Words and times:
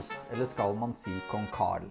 Charles, 0.00 0.26
eller 0.32 0.44
skal 0.44 0.74
man 0.76 0.92
si 0.92 1.12
kong 1.30 1.46
Carl? 1.52 1.84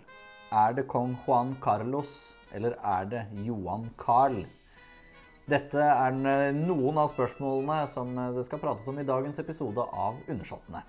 Er 0.52 0.74
det 0.74 0.88
kong 0.88 1.16
Juan 1.28 1.56
Carlos, 1.62 2.34
eller 2.52 2.74
er 2.82 3.06
det 3.06 3.26
Johan 3.46 3.90
Carl? 3.98 4.46
Dette 5.46 5.78
er 5.78 6.16
noen 6.54 6.98
av 6.98 7.12
spørsmålene 7.12 7.86
som 7.88 8.16
det 8.34 8.46
skal 8.48 8.62
prates 8.64 8.88
om 8.90 8.98
i 8.98 9.06
dagens 9.06 9.38
episode 9.40 9.86
av 9.94 10.18
Undersåttene. 10.28 10.82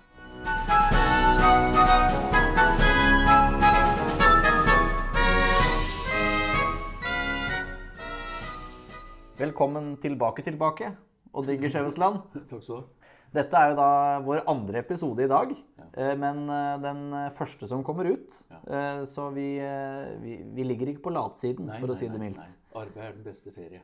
Velkommen 9.37 9.93
tilbake, 10.01 10.41
tilbake, 10.41 10.95
Odd 11.33 11.53
Inger 11.53 11.69
Skjevesland. 11.69 12.25
Takk 12.49 12.65
skal 12.65 12.65
du 12.65 12.81
ha. 12.81 13.00
Dette 13.31 13.55
er 13.55 13.71
jo 13.71 13.77
da 13.79 13.89
vår 14.25 14.41
andre 14.51 14.81
episode 14.83 15.23
i 15.23 15.29
dag, 15.31 15.53
ja. 15.55 16.09
men 16.19 16.41
eh, 16.51 16.73
den 16.83 17.05
første 17.37 17.69
som 17.69 17.83
kommer 17.87 18.09
ut. 18.11 18.41
Ja. 18.51 19.05
Så 19.07 19.29
vi, 19.35 19.53
eh, 19.63 20.09
vi, 20.19 20.35
vi 20.51 20.65
ligger 20.67 20.91
ikke 20.91 21.05
på 21.05 21.13
latsiden, 21.15 21.69
Nei, 21.71 21.79
for 21.79 21.93
å 21.93 21.95
nei, 21.95 22.01
si 22.01 22.09
det 22.11 22.19
mildt. 22.19 22.41
nei. 22.43 22.57
Arbeid 22.81 23.05
er 23.05 23.15
den 23.15 23.23
beste 23.29 23.53
ferie. 23.55 23.79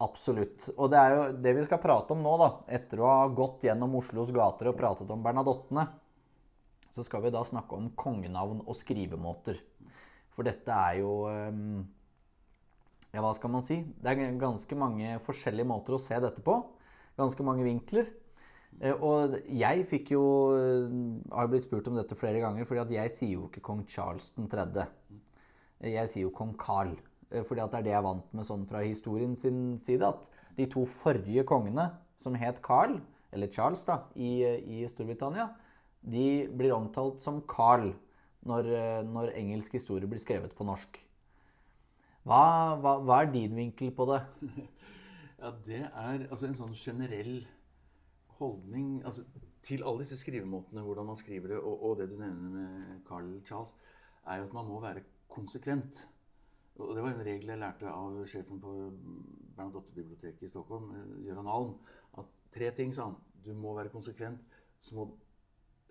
Absolutt. 0.00 0.68
Og 0.76 0.88
det 0.92 1.00
er 1.00 1.14
jo 1.14 1.24
det 1.44 1.52
vi 1.58 1.64
skal 1.66 1.80
prate 1.80 2.14
om 2.16 2.22
nå, 2.24 2.34
da. 2.40 2.50
Etter 2.76 3.00
å 3.02 3.08
ha 3.08 3.24
gått 3.36 3.66
gjennom 3.68 3.96
Oslos 3.98 4.30
gater 4.36 4.70
og 4.70 4.78
pratet 4.78 5.10
om 5.12 5.24
Bernadottene, 5.24 5.86
så 6.90 7.04
skal 7.06 7.22
vi 7.24 7.32
da 7.32 7.42
snakke 7.46 7.76
om 7.76 7.90
kongenavn 8.00 8.62
og 8.64 8.76
skrivemåter. 8.76 9.60
For 10.32 10.44
dette 10.48 10.76
er 10.76 11.00
jo 11.02 11.14
eh, 11.30 11.60
Ja, 13.10 13.20
hva 13.24 13.32
skal 13.34 13.50
man 13.56 13.64
si? 13.66 13.80
Det 14.00 14.12
er 14.12 14.36
ganske 14.40 14.76
mange 14.78 15.16
forskjellige 15.24 15.68
måter 15.68 15.96
å 15.96 16.00
se 16.00 16.16
dette 16.22 16.44
på. 16.46 16.56
Ganske 17.20 17.44
mange 17.44 17.66
vinkler. 17.66 18.08
Eh, 18.78 18.94
Og 18.94 19.36
jeg 19.60 19.84
fikk 19.88 20.12
jo 20.14 20.22
eh, 20.56 20.88
Har 21.34 21.50
blitt 21.52 21.66
spurt 21.66 21.88
om 21.90 21.96
dette 21.98 22.16
flere 22.18 22.40
ganger, 22.42 22.66
fordi 22.68 22.82
at 22.84 22.94
jeg 22.96 23.14
sier 23.16 23.34
jo 23.38 23.48
ikke 23.50 23.64
kong 23.70 23.84
Charles 23.90 24.30
3. 24.36 24.86
Jeg 25.90 26.08
sier 26.12 26.26
jo 26.26 26.34
kong 26.36 26.54
Carl. 26.60 26.94
eh, 27.30 27.42
Fordi 27.46 27.60
at 27.64 27.72
det 27.72 27.80
er 27.80 27.86
det 27.88 27.94
jeg 27.94 28.00
er 28.02 28.06
vant 28.08 28.34
med 28.36 28.46
sånn 28.48 28.66
fra 28.68 28.82
historien 28.84 29.36
sin 29.36 29.78
side. 29.78 30.02
At 30.06 30.28
de 30.56 30.66
to 30.70 30.84
forrige 30.86 31.44
kongene, 31.48 31.90
som 32.20 32.34
het 32.36 32.60
Carl, 32.62 33.00
eller 33.32 33.48
Charles 33.48 33.84
da, 33.86 34.02
i, 34.16 34.42
i 34.80 34.86
Storbritannia, 34.90 35.48
de 36.02 36.48
blir 36.56 36.72
omtalt 36.74 37.20
som 37.22 37.40
Carl 37.48 37.92
når, 38.48 38.66
eh, 38.74 39.02
når 39.06 39.34
engelsk 39.36 39.72
historie 39.76 40.08
blir 40.08 40.20
skrevet 40.20 40.54
på 40.56 40.64
norsk. 40.68 40.98
Hva, 42.28 42.40
hva, 42.80 42.92
hva 43.00 43.22
er 43.24 43.30
din 43.32 43.54
vinkel 43.56 43.92
på 43.96 44.06
det? 44.12 44.20
Ja, 45.40 45.50
det 45.64 45.78
er 45.88 46.26
altså 46.28 46.50
en 46.50 46.56
sånn 46.58 46.74
generell 46.76 47.46
holdning 48.40 49.00
altså, 49.06 49.24
til 49.62 49.84
alle 49.84 50.02
disse 50.02 50.16
skrivemåtene, 50.16 50.82
hvordan 50.82 51.06
man 51.12 51.18
skriver 51.20 51.52
det, 51.52 51.58
og, 51.58 51.84
og 51.84 51.98
det 52.00 52.08
du 52.10 52.16
nevner 52.18 52.50
med 52.54 53.00
Carl 53.08 53.28
Charles, 53.46 53.74
er 54.26 54.40
jo 54.40 54.48
at 54.48 54.56
man 54.56 54.68
må 54.68 54.80
være 54.80 55.04
konsekvent. 55.28 56.08
Og 56.80 56.94
det 56.96 57.02
var 57.04 57.12
en 57.12 57.24
regel 57.26 57.52
jeg 57.52 57.60
lærte 57.60 57.90
av 57.92 58.20
sjefen 58.30 58.60
på 58.62 58.74
Bernadotte-biblioteket 59.56 60.46
i 60.46 60.52
Stockholm, 60.52 60.92
eh, 60.96 61.16
Gøran 61.26 61.50
Alm, 61.52 61.74
at 62.18 62.30
tre 62.54 62.70
ting, 62.76 62.94
sa 62.94 63.10
han. 63.10 63.18
Du 63.44 63.52
må 63.56 63.74
være 63.76 63.92
konsekvent, 63.92 64.40
må 64.96 65.06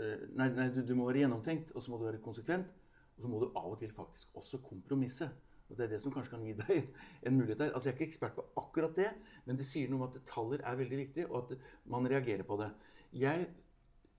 eh, 0.01 0.25
Nei, 0.33 0.49
nei 0.55 0.69
du, 0.73 0.81
du 0.85 0.95
må 0.97 1.09
være 1.09 1.25
gjennomtenkt, 1.25 1.75
og 1.75 1.83
så 1.83 1.91
må 1.91 1.99
du 1.99 2.07
være 2.09 2.23
konsekvent. 2.25 2.73
Og 3.17 3.25
så 3.25 3.29
må 3.29 3.41
du 3.43 3.49
av 3.51 3.73
og 3.73 3.79
til 3.81 3.91
faktisk 3.93 4.35
også 4.39 4.61
kompromisse. 4.63 5.29
Og 5.69 5.77
Det 5.77 5.85
er 5.85 5.91
det 5.93 6.01
som 6.01 6.13
kanskje 6.13 6.33
kan 6.33 6.45
gi 6.45 6.53
deg 6.57 6.87
en 7.29 7.35
mulighet 7.37 7.59
der. 7.59 7.73
Altså 7.73 7.89
Jeg 7.89 7.93
er 7.93 7.99
ikke 7.99 8.09
ekspert 8.09 8.37
på 8.37 8.45
akkurat 8.57 8.95
det, 8.97 9.09
men 9.45 9.57
det 9.57 9.67
sier 9.69 9.89
noe 9.89 10.01
om 10.01 10.07
at 10.07 10.15
detaljer 10.17 10.63
er 10.65 10.79
veldig 10.79 11.01
viktig, 11.03 11.27
og 11.29 11.43
at 11.43 11.67
man 11.85 12.09
reagerer 12.09 12.43
på 12.47 12.57
det. 12.61 12.71
Jeg 13.13 13.49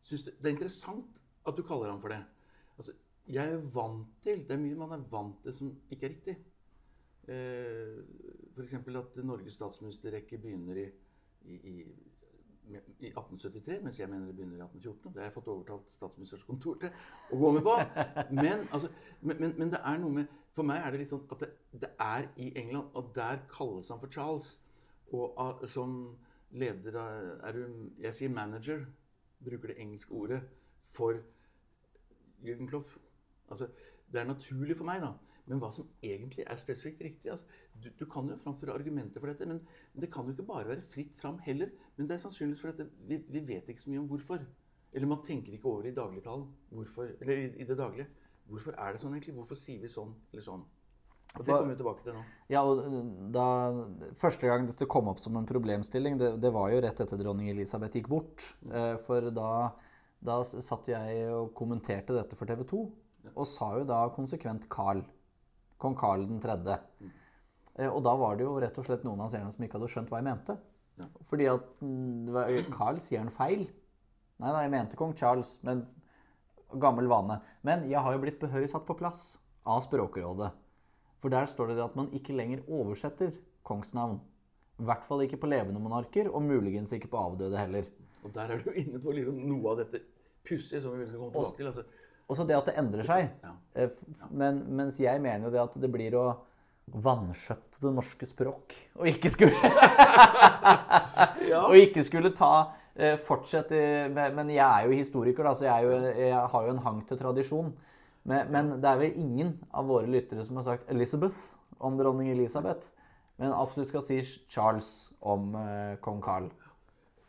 synes 0.03 0.23
det, 0.29 0.37
det 0.39 0.47
er 0.47 0.57
interessant 0.57 1.21
at 1.47 1.57
du 1.57 1.63
kaller 1.67 1.91
ham 1.91 2.01
for 2.01 2.15
det. 2.15 2.21
Altså, 2.79 2.95
jeg 3.31 3.53
er 3.53 3.67
vant 3.75 4.07
til 4.25 4.45
Det 4.49 4.55
er 4.55 4.63
mye 4.63 4.79
man 4.79 4.93
er 4.97 5.05
vant 5.11 5.43
til 5.43 5.55
som 5.55 5.75
ikke 5.91 6.07
er 6.07 6.15
riktig. 6.15 6.37
Eh, 7.29 7.99
F.eks. 8.57 8.75
at 8.75 9.25
Norges 9.25 9.53
statsministerrekke 9.53 10.39
begynner 10.39 10.75
i, 10.77 10.87
i, 11.45 11.55
i, 11.55 11.75
i 12.71 13.07
1873, 13.07 13.83
mens 13.83 14.01
jeg 14.01 14.09
mener 14.09 14.27
det 14.27 14.35
begynner 14.37 14.57
i 14.57 14.61
1814. 14.61 15.13
Det 15.15 15.23
har 15.23 15.29
jeg 15.29 15.33
fått 15.33 15.51
overtalt 15.53 15.93
statsministerens 15.95 16.47
kontor 16.49 16.81
til 16.81 16.91
å 17.31 17.39
gå 17.43 17.53
med 17.57 17.67
på. 17.67 17.77
Men, 18.31 18.67
altså, 18.73 18.91
men, 19.21 19.41
men, 19.41 19.55
men 19.59 19.73
det 19.75 19.83
er 19.85 20.01
noe 20.03 20.21
med 20.21 20.40
For 20.57 20.67
meg 20.67 20.83
er 20.83 20.93
det 20.93 21.03
litt 21.03 21.13
sånn 21.13 21.29
at 21.31 21.45
det, 21.45 21.51
det 21.83 21.93
er 22.03 22.27
i 22.43 22.51
England, 22.59 22.91
og 22.99 23.13
der 23.15 23.45
kalles 23.53 23.91
han 23.93 24.01
for 24.03 24.13
Charles. 24.13 24.53
Og 25.15 25.39
ah, 25.43 25.63
som 25.71 26.17
leder 26.51 26.97
av 26.99 27.47
er 27.47 27.57
du, 27.59 27.91
Jeg 28.03 28.17
sier 28.17 28.33
manager, 28.35 28.85
bruker 29.45 29.73
det 29.73 29.79
engelske 29.83 30.15
ordet, 30.15 30.41
for 30.91 31.19
Jürgen 32.43 32.69
Klopf. 32.69 32.99
Altså, 33.51 33.71
det 34.13 34.21
er 34.21 34.31
naturlig 34.31 34.77
for 34.79 34.89
meg, 34.89 35.03
da. 35.05 35.15
Men 35.51 35.59
hva 35.63 35.71
som 35.75 35.89
egentlig 36.05 36.45
er 36.47 36.59
spesifikt 36.61 37.01
riktig 37.03 37.31
altså, 37.33 37.47
du, 37.83 37.89
du 37.99 38.05
kan 38.11 38.29
jo 38.31 38.37
framføre 38.39 38.75
argumenter 38.77 39.23
for 39.23 39.33
dette, 39.33 39.47
men, 39.49 39.63
men 39.95 40.05
det 40.05 40.11
kan 40.13 40.29
jo 40.29 40.35
ikke 40.35 40.47
bare 40.47 40.69
være 40.69 40.85
fritt 40.93 41.15
fram 41.19 41.41
heller. 41.47 41.73
Men 41.97 42.09
det 42.09 42.17
er 42.17 42.25
sannsynligvis 42.25 42.63
fordi 42.63 42.87
vi, 43.09 43.19
vi 43.27 43.43
vet 43.49 43.71
ikke 43.71 43.83
så 43.83 43.91
mye 43.91 44.03
om 44.03 44.11
hvorfor. 44.11 44.45
Eller 44.93 45.11
man 45.11 45.25
tenker 45.27 45.55
ikke 45.55 45.71
over 45.71 45.89
i 45.89 45.95
dagligtalen 45.95 46.47
hvorfor, 46.75 47.11
eller 47.21 47.43
i, 47.43 47.49
i 47.63 47.67
det 47.67 47.79
daglige. 47.79 48.07
Hvorfor 48.51 48.77
er 48.77 48.93
det 48.95 49.01
sånn 49.03 49.15
egentlig? 49.17 49.37
Hvorfor 49.39 49.59
sier 49.59 49.81
vi 49.83 49.91
sånn 49.93 50.13
eller 50.33 50.45
sånn? 50.45 50.63
Og 51.39 51.45
Det 51.47 51.55
kommer 51.55 51.71
vi 51.71 51.77
tilbake 51.79 52.03
til 52.03 52.17
nå. 52.17 52.23
Ja, 52.51 52.65
og 52.67 52.81
da, 53.31 53.45
Første 54.19 54.49
gang 54.51 54.65
dette 54.67 54.89
kom 54.91 55.07
opp 55.13 55.21
som 55.23 55.37
en 55.39 55.47
problemstilling, 55.47 56.17
det, 56.19 56.33
det 56.43 56.51
var 56.51 56.73
jo 56.73 56.81
rett 56.83 57.03
etter 57.05 57.21
dronning 57.21 57.53
Elisabeth 57.53 57.95
gikk 57.95 58.09
bort. 58.11 58.49
Eh, 58.67 58.97
For 59.07 59.31
da, 59.31 59.53
da 60.27 60.41
satt 60.43 60.91
jeg 60.91 61.29
og 61.31 61.53
kommenterte 61.55 62.17
dette 62.17 62.35
for 62.39 62.51
TV 62.51 62.65
2, 62.73 62.83
og 63.37 63.47
sa 63.47 63.71
jo 63.79 63.87
da 63.87 64.01
konsekvent 64.17 64.67
Carl. 64.73 65.05
Kong 65.81 65.95
Carl 65.97 66.27
3. 66.43 66.59
Eh, 67.79 67.87
Og 67.87 68.03
da 68.03 68.17
var 68.19 68.35
det 68.37 68.49
jo 68.49 68.59
rett 68.59 68.83
og 68.83 68.91
slett 68.91 69.07
noen 69.07 69.23
av 69.23 69.31
seerne 69.31 69.55
som 69.55 69.63
ikke 69.65 69.79
hadde 69.79 69.93
skjønt 69.95 70.11
hva 70.11 70.19
jeg 70.19 70.29
mente. 70.33 70.59
Ja. 70.99 71.07
Fordi 71.31 71.47
at 71.49 71.71
mm, 71.79 72.75
Carl 72.75 72.99
sier 73.01 73.23
han 73.23 73.31
feil. 73.39 73.69
Nei, 74.41 74.51
nei, 74.51 74.65
jeg 74.67 74.73
mente 74.75 74.99
kong 74.99 75.15
Charles, 75.15 75.59
men 75.63 75.87
gammel 76.79 77.09
vane. 77.11 77.41
Men 77.67 77.87
jeg 77.91 78.01
har 78.03 78.15
jo 78.15 78.23
blitt 78.23 78.41
behørig 78.43 78.71
satt 78.71 78.87
på 78.89 78.97
plass 78.99 79.39
av 79.67 79.83
Språkrådet. 79.85 80.51
For 81.21 81.33
der 81.33 81.49
står 81.51 81.75
det 81.75 81.85
at 81.85 81.97
man 81.99 82.09
ikke 82.17 82.37
lenger 82.37 82.63
oversetter 82.69 83.35
kongsnavn. 83.67 84.21
I 84.81 84.87
hvert 84.89 85.05
fall 85.05 85.25
ikke 85.27 85.41
på 85.43 85.51
levende 85.51 85.83
monarker, 85.83 86.31
og 86.33 86.43
muligens 86.47 86.93
ikke 86.97 87.11
på 87.13 87.21
avdøde 87.21 87.59
heller. 87.61 87.89
Og 88.25 88.33
der 88.35 88.55
er 88.55 88.63
du 88.65 88.71
inne 88.73 89.01
på 89.01 89.13
liksom 89.17 89.41
noe 89.49 89.75
av 89.75 89.83
dette 89.83 90.01
pussige 90.47 90.81
som 90.81 90.95
vi 90.97 91.05
vil 91.05 91.19
komme 91.19 91.35
tilbake 91.35 91.59
til. 91.59 91.69
Altså, 91.69 91.85
Og 92.31 92.39
så 92.39 92.47
det 92.47 92.57
at 92.57 92.71
det 92.71 92.77
endrer 92.81 93.05
seg. 93.05 93.29
Ja. 93.45 93.53
Eh, 93.75 93.91
Men, 94.31 94.63
mens 94.77 95.01
jeg 95.01 95.21
mener 95.21 95.49
jo 95.49 95.53
det 95.53 95.61
at 95.61 95.77
det 95.83 95.91
blir 95.93 96.17
å 96.17 96.27
vanskjøtte 96.91 97.83
det 97.85 97.93
norske 97.95 98.27
språk. 98.27 98.75
Og 98.97 99.07
ikke 99.11 99.31
skulle, 99.31 99.55
og 101.69 101.77
ikke 101.77 102.05
skulle 102.07 102.33
ta 102.35 102.71
eh, 102.97 103.19
Fortsette 103.27 104.09
med, 104.15 104.35
Men 104.35 104.51
jeg 104.51 104.65
er 104.65 104.87
jo 104.87 104.99
historiker, 104.99 105.45
da, 105.45 105.55
så 105.55 105.69
jeg, 105.69 105.85
jo, 105.85 105.91
jeg 106.19 106.51
har 106.55 106.67
jo 106.67 106.75
en 106.75 106.85
hang 106.87 107.03
til 107.09 107.19
tradisjon. 107.19 107.73
Men, 108.25 108.51
men 108.53 108.73
det 108.83 108.89
er 108.91 109.01
vel 109.01 109.19
ingen 109.19 109.55
av 109.73 109.89
våre 109.89 110.09
lyttere 110.11 110.45
som 110.45 110.59
har 110.61 110.67
sagt 110.67 110.91
Elizabeth 110.93 111.55
om 111.81 111.97
dronning 111.99 112.31
Elisabeth. 112.33 112.93
Men 113.41 113.55
absolutt 113.57 113.89
skal 113.89 114.05
si 114.05 114.19
Charles 114.53 114.91
om 115.25 115.55
eh, 115.57 115.97
kong 116.05 116.21
Carl. 116.25 116.51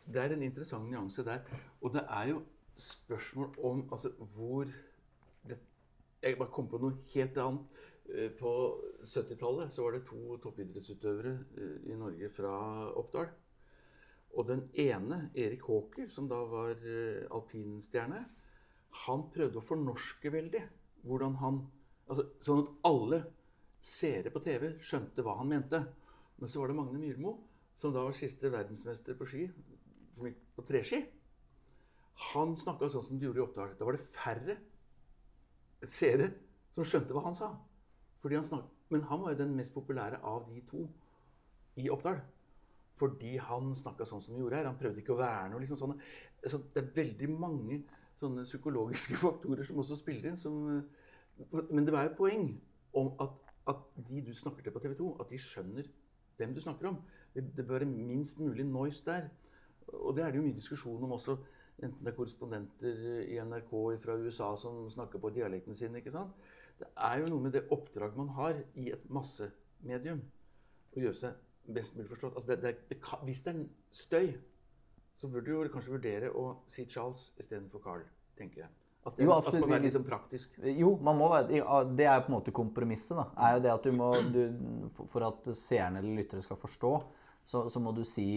Det 0.04 0.20
er 0.20 0.34
en 0.34 0.42
interessant 0.44 0.90
nyanse 0.90 1.24
der. 1.24 1.40
Og 1.80 1.94
det 1.94 2.02
er 2.04 2.34
jo 2.34 2.42
spørsmål 2.76 3.48
om 3.64 3.88
altså, 3.92 4.10
hvor 4.34 4.66
det, 5.48 5.58
Jeg 6.22 6.38
bare 6.38 6.52
kom 6.52 6.68
på 6.68 6.78
noe 6.78 6.98
helt 7.14 7.38
annet. 7.38 7.80
Eh, 8.12 8.30
På 8.38 8.52
70-tallet 9.04 9.78
var 9.78 9.96
det 9.96 10.04
to 10.06 10.36
toppidrettsutøvere 10.36 11.38
eh, 11.56 11.92
i 11.92 11.96
Norge 11.96 12.28
fra 12.30 12.52
Oppdal. 12.98 13.32
Og 14.32 14.48
den 14.48 14.64
ene, 14.80 15.26
Erik 15.36 15.66
Haaker, 15.68 16.08
som 16.12 16.28
da 16.30 16.38
var 16.48 16.78
eh, 16.88 17.26
alpinstjerne, 17.34 18.22
han 19.04 19.24
prøvde 19.32 19.60
å 19.60 19.64
fornorske 19.64 20.32
veldig. 20.32 20.62
Hvordan 21.08 21.38
han 21.42 21.62
altså, 22.06 22.28
Sånn 22.44 22.62
at 22.62 22.74
alle 22.88 23.22
seere 23.82 24.30
på 24.32 24.42
TV 24.44 24.70
skjønte 24.80 25.24
hva 25.24 25.36
han 25.40 25.50
mente. 25.50 25.82
Men 26.38 26.50
så 26.50 26.62
var 26.62 26.70
det 26.70 26.78
Magne 26.78 27.00
Myrmo, 27.00 27.34
som 27.76 27.92
da 27.94 28.04
var 28.06 28.16
siste 28.16 28.50
verdensmester 28.52 29.16
på 29.18 29.26
ski, 29.28 29.46
som 30.14 30.28
gikk 30.28 30.40
på 30.56 30.64
treski. 30.68 31.02
Han 32.32 32.54
snakka 32.58 32.88
sånn 32.92 33.06
som 33.08 33.18
de 33.18 33.26
gjorde 33.26 33.40
i 33.40 33.44
Oppdal. 33.44 33.74
Da 33.78 33.88
var 33.88 33.96
det 33.96 34.06
færre 34.06 34.56
seere 35.88 36.30
som 36.72 36.86
skjønte 36.86 37.16
hva 37.16 37.24
han 37.26 37.36
sa. 37.36 37.52
Han. 38.22 38.68
Men 38.92 39.02
han 39.08 39.22
var 39.22 39.32
jo 39.32 39.40
den 39.40 39.56
mest 39.58 39.74
populære 39.74 40.20
av 40.22 40.44
de 40.46 40.60
to 40.68 40.84
i 41.80 41.88
Oppdal. 41.90 42.20
Fordi 43.02 43.32
han 43.42 43.72
snakka 43.74 44.06
sånn 44.06 44.22
som 44.22 44.36
han 44.36 44.44
gjorde 44.44 44.60
her. 44.60 44.68
Han 44.70 44.78
prøvde 44.78 45.02
ikke 45.02 45.16
å 45.16 45.18
være 45.18 45.48
noe 45.50 45.62
liksom 45.62 45.80
sånne. 45.80 45.96
Så 46.46 46.60
det 46.70 46.84
er 46.84 46.92
veldig 46.94 47.30
mange 47.34 47.80
sånne 48.20 48.44
psykologiske 48.46 49.18
faktorer 49.24 49.66
som 49.66 49.80
også 49.82 49.98
spiller 49.98 50.30
inn. 50.30 50.38
Som, 50.38 50.84
men 51.50 51.88
det 51.88 51.94
var 51.94 52.06
et 52.06 52.18
poeng 52.18 52.52
om 52.98 53.10
at, 53.24 53.34
at 53.72 53.82
de 54.06 54.22
du 54.28 54.30
snakker 54.36 54.62
til 54.62 54.74
på 54.74 54.84
TV 54.84 54.94
2, 55.00 55.10
at 55.24 55.32
de 55.32 55.40
skjønner 55.42 55.90
hvem 56.38 56.54
du 56.54 56.62
snakker 56.62 56.92
om. 56.92 57.00
Det, 57.34 57.48
det 57.56 57.66
bør 57.66 57.80
være 57.80 57.90
minst 57.90 58.38
mulig 58.38 58.68
noise 58.68 59.02
der. 59.08 59.26
Og 59.92 60.14
det 60.16 60.24
er 60.24 60.30
det 60.30 60.38
jo 60.38 60.46
mye 60.46 60.60
diskusjon 60.60 61.02
om 61.02 61.18
også 61.18 61.36
enten 61.82 62.04
det 62.04 62.12
er 62.12 62.16
korrespondenter 62.16 63.06
i 63.26 63.38
NRK 63.42 63.72
fra 64.04 64.14
USA 64.20 64.52
som 64.60 64.84
snakker 64.92 65.18
på 65.18 65.32
dialekten 65.34 65.74
sin. 65.74 65.96
ikke 65.98 66.14
sant? 66.14 66.36
Det 66.78 66.86
er 66.96 67.18
jo 67.18 67.30
noe 67.32 67.42
med 67.42 67.56
det 67.56 67.66
oppdrag 67.74 68.14
man 68.16 68.30
har 68.36 68.60
i 68.78 68.92
et 68.94 69.08
massemedium. 69.10 70.22
Å 70.92 71.02
gjøre 71.02 71.18
seg 71.18 71.40
best 71.68 71.96
mulig 71.96 72.08
forstått. 72.10 72.36
Altså 72.36 72.56
det, 72.56 72.74
det, 72.88 73.00
kan, 73.02 73.18
hvis 73.26 73.42
det 73.44 73.54
er 73.54 73.64
støy, 73.92 74.32
så 75.16 75.28
burde 75.30 75.50
du 75.52 75.68
kanskje 75.72 75.92
vurdere 75.94 76.30
å 76.34 76.56
si 76.70 76.86
Charles 76.90 77.28
istedenfor 77.38 77.82
Carl, 77.84 78.06
tenker 78.38 78.64
jeg. 78.64 78.70
At 79.06 79.16
det, 79.18 79.24
Jo, 79.26 79.32
at 79.34 79.48
man 79.50 79.62
er 79.62 79.66
være 79.66 79.82
litt 79.82 79.94
sånn 79.96 80.06
praktisk. 80.06 80.58
Jo, 80.62 80.92
man 81.02 81.16
må 81.18 81.28
være, 81.32 81.48
det 81.98 82.06
er 82.06 82.20
jo 82.20 82.24
på 82.26 82.30
en 82.30 82.36
måte 82.36 82.52
kompromisset. 82.54 83.16
da, 83.18 83.24
er 83.48 83.56
jo 83.56 83.62
det 83.64 83.72
at 83.72 83.86
du 83.88 83.92
må, 83.98 84.10
du, 84.30 84.42
for- 85.10 85.26
at 85.26 85.48
seerne 85.58 85.98
eller 85.98 86.20
lyttere 86.22 86.42
skal 86.44 86.56
forstå, 86.60 86.92
så, 87.44 87.64
så 87.68 87.82
må 87.82 87.90
du 87.96 88.04
si, 88.06 88.28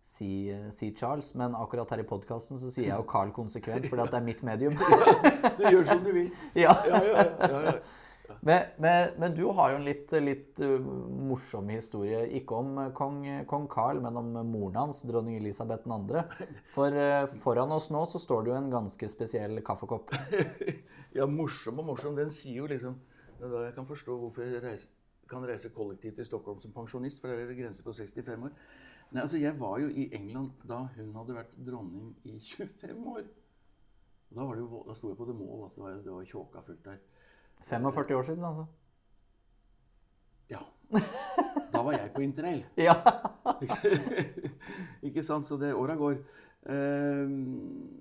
si, 0.00 0.30
si 0.72 0.88
Charles. 0.96 1.34
Men 1.36 1.52
akkurat 1.60 1.92
her 1.92 2.00
i 2.00 2.08
podkasten 2.08 2.56
så 2.60 2.72
sier 2.72 2.88
jeg 2.88 2.96
jo 2.96 3.04
Carl 3.08 3.34
konsekvent, 3.36 3.90
fordi 3.92 4.06
at 4.06 4.14
det 4.16 4.20
er 4.22 4.24
mitt 4.30 4.42
medium. 4.48 4.80
Du 5.60 5.68
gjør 5.68 5.84
som 5.92 6.00
du 6.04 6.10
vil. 6.16 6.32
ja. 6.64 6.72
Ja, 6.88 7.02
ja, 7.04 7.12
ja. 7.20 7.28
ja, 7.48 7.60
ja. 7.68 7.76
Men, 8.40 8.70
men, 8.80 9.10
men 9.20 9.34
du 9.36 9.42
har 9.52 9.72
jo 9.72 9.78
en 9.78 9.84
litt, 9.84 10.12
litt 10.24 10.60
uh, 10.64 10.78
morsom 11.28 11.68
historie. 11.72 12.22
Ikke 12.38 12.56
om 12.56 12.78
uh, 12.80 12.86
kong, 12.96 13.20
kong 13.50 13.66
Carl, 13.72 14.00
men 14.04 14.16
om 14.16 14.30
moren 14.48 14.78
hans, 14.80 15.02
dronning 15.04 15.36
Elisabeth 15.36 15.84
2. 15.88 16.22
For 16.72 16.96
uh, 16.96 17.28
foran 17.44 17.74
oss 17.76 17.90
nå 17.92 18.04
så 18.08 18.20
står 18.22 18.46
det 18.46 18.52
jo 18.52 18.58
en 18.58 18.72
ganske 18.72 19.10
spesiell 19.12 19.60
kaffekopp. 19.66 20.14
Ja, 21.14 21.28
morsom 21.30 21.78
og 21.78 21.84
morsom. 21.86 22.16
Den 22.18 22.30
sier 22.34 22.64
jo 22.64 22.64
liksom 22.66 22.96
det 23.38 23.50
Jeg 23.68 23.74
kan 23.76 23.86
forstå 23.86 24.16
hvorfor 24.18 24.42
jeg 24.42 24.62
reise, 24.64 24.88
kan 25.30 25.44
reise 25.46 25.70
kollektivt 25.70 26.16
til 26.18 26.26
Stockholm 26.26 26.58
som 26.60 26.72
pensjonist, 26.74 27.20
for 27.20 27.30
der 27.30 27.44
er 27.44 27.52
det 27.52 27.58
grense 27.60 27.84
på 27.86 27.92
65 27.94 28.48
år. 28.48 28.50
Nei, 29.12 29.22
altså 29.22 29.38
Jeg 29.38 29.54
var 29.60 29.78
jo 29.78 29.88
i 29.88 30.08
England 30.16 30.50
da 30.66 30.80
hun 30.96 31.14
hadde 31.14 31.36
vært 31.36 31.54
dronning 31.66 32.16
i 32.24 32.38
25 32.40 33.06
år. 33.14 33.22
Da, 34.34 34.42
var 34.42 34.56
det 34.56 34.64
jo, 34.64 34.82
da 34.88 34.96
sto 34.98 35.12
jeg 35.12 35.18
på 35.20 35.28
The 35.28 35.36
Mall. 35.38 35.64
Altså 35.68 35.76
det 35.76 35.84
var, 35.84 36.00
det 36.02 36.14
var 36.16 36.24
tjåka 36.32 36.62
fullt 36.66 36.84
der. 36.84 36.98
45 37.60 38.16
år 38.16 38.22
siden, 38.22 38.44
altså. 38.44 38.66
Ja. 40.50 40.58
Da 41.72 41.82
var 41.82 41.92
jeg 41.92 42.10
på 42.14 42.20
interrail. 42.20 42.64
Ja. 42.76 42.94
ikke 45.02 45.22
sant? 45.22 45.46
Så 45.46 45.56
det 45.56 45.74
åra 45.74 45.94
går. 45.94 46.18
Eh, 46.64 47.28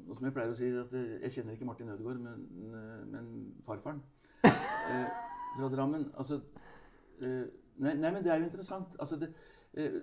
og 0.09 0.15
som 0.17 0.25
jeg 0.27 0.33
pleier 0.35 0.53
å 0.53 0.55
si, 0.55 0.69
at 0.79 0.93
eh, 0.95 1.17
jeg 1.25 1.35
kjenner 1.37 1.57
ikke 1.57 1.67
Martin 1.67 1.89
Ødegaard, 1.91 2.21
men, 2.23 2.45
eh, 2.71 3.01
men 3.11 3.25
farfaren 3.67 3.99
eh, 4.47 5.09
fra 5.57 5.69
Drammen. 5.73 6.05
Altså 6.15 6.39
eh, 7.19 7.43
nei, 7.83 7.95
nei, 7.99 8.11
men 8.11 8.21
det 8.23 8.31
er 8.31 8.39
jo 8.39 8.47
interessant. 8.47 8.95
Altså 9.03 9.19
det, 9.19 9.33
eh, 9.75 9.99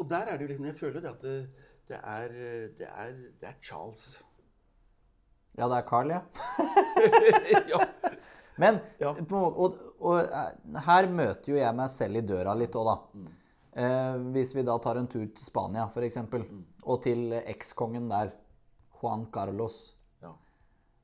og 0.00 0.08
der 0.08 0.30
er 0.30 0.38
det 0.38 0.46
jo 0.46 0.48
liksom 0.54 0.70
Jeg 0.70 0.78
føler 0.78 1.00
det 1.04 1.10
at 1.10 1.22
det, 1.22 1.36
det, 1.88 1.98
er, 2.00 2.28
det, 2.78 2.88
er, 2.88 3.12
det 3.40 3.48
er 3.50 3.60
Charles. 3.62 4.06
Ja, 5.58 5.66
det 5.68 5.76
er 5.80 5.86
Carl, 5.88 6.10
ja. 6.14 6.20
ja. 7.72 7.80
Men 8.60 8.78
Ja. 9.00 9.14
på, 9.14 9.38
måte- 9.40 9.56
og, 9.64 9.78
og 10.00 10.18
eh, 10.20 10.80
her 10.86 11.08
møter 11.08 11.52
jo 11.54 11.56
jeg 11.58 11.76
meg 11.78 11.90
selv 11.92 12.20
i 12.20 12.24
døra 12.28 12.54
litt 12.58 12.76
òg, 12.76 12.90
da. 12.90 13.24
Eh, 13.80 14.18
hvis 14.34 14.52
vi 14.56 14.64
da 14.66 14.76
tar 14.82 14.98
en 15.00 15.08
tur 15.08 15.24
til 15.26 15.44
Spania, 15.44 15.86
f.eks., 15.88 16.18
og 16.82 17.02
til 17.04 17.32
ekskongen 17.40 18.08
der, 18.10 18.32
Juan 19.00 19.26
Carlos. 19.32 19.78
Ja. 20.22 20.32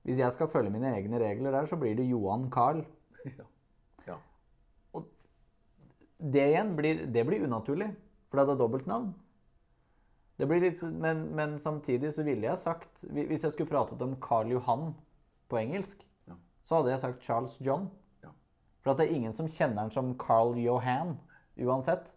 Hvis 0.04 0.19
jeg 0.20 0.32
skal 0.34 0.50
følge 0.52 0.72
mine 0.75 0.90
egne 0.98 1.20
regler 1.22 1.54
der, 1.54 1.69
så 1.70 1.78
blir 1.81 1.96
det 1.96 2.08
Johan 2.10 2.50
Carl. 2.52 2.82
ja. 3.38 3.46
ja. 4.06 4.19
Det 6.16 6.44
igjen 6.50 6.75
blir, 6.76 7.06
det 7.12 7.25
blir 7.28 7.44
unaturlig, 7.48 7.88
for 8.28 8.40
det 8.43 8.52
er 8.52 8.60
dobbeltnavn. 8.60 9.14
Det 10.37 10.47
blir 10.49 10.61
litt, 10.61 10.83
men, 11.00 11.23
men 11.37 11.56
samtidig 11.59 12.11
så 12.12 12.25
ville 12.27 12.44
jeg 12.44 12.61
sagt 12.61 13.06
Hvis 13.09 13.44
jeg 13.47 13.55
skulle 13.55 13.71
pratet 13.71 14.03
om 14.05 14.17
Carl 14.21 14.50
Johan 14.53 14.91
på 15.49 15.56
engelsk, 15.61 16.03
Ja. 16.27 16.35
så 16.65 16.81
hadde 16.81 16.91
jeg 16.91 17.00
sagt 17.00 17.23
Charles 17.23 17.61
John. 17.62 17.87
Ja. 18.25 18.33
For 18.83 18.91
at 18.91 18.99
det 18.99 19.06
er 19.06 19.15
ingen 19.15 19.35
som 19.35 19.49
kjenner 19.49 19.85
han 19.85 19.93
som 19.94 20.17
Carl 20.19 20.56
Johan 20.59 21.15
uansett. 21.62 22.12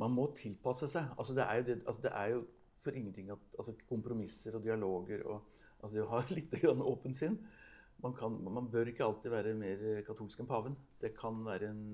Man 0.00 0.14
må 0.16 0.30
tilpasse 0.38 0.88
seg. 0.88 1.10
Altså, 1.18 1.36
det, 1.36 1.44
er 1.44 1.60
jo 1.60 1.66
det, 1.66 1.76
altså, 1.86 2.02
det 2.02 2.12
er 2.14 2.30
jo 2.32 2.40
for 2.82 2.96
ingenting 2.98 3.28
at 3.30 3.38
altså, 3.58 3.74
kompromisser 3.88 4.56
og 4.56 4.64
dialoger 4.64 5.22
og 5.26 5.42
altså, 5.82 5.94
Det 5.96 6.06
å 6.06 6.10
ha 6.14 6.22
litt 6.38 6.56
grann 6.62 6.82
åpent 6.82 7.16
sinn 7.18 7.38
man, 8.02 8.16
kan, 8.18 8.40
man 8.42 8.70
bør 8.72 8.88
ikke 8.90 9.04
alltid 9.04 9.30
være 9.30 9.54
mer 9.54 9.82
katolsk 10.06 10.40
enn 10.42 10.48
paven. 10.50 10.74
Det 10.98 11.12
kan 11.14 11.44
være 11.46 11.68
en, 11.70 11.84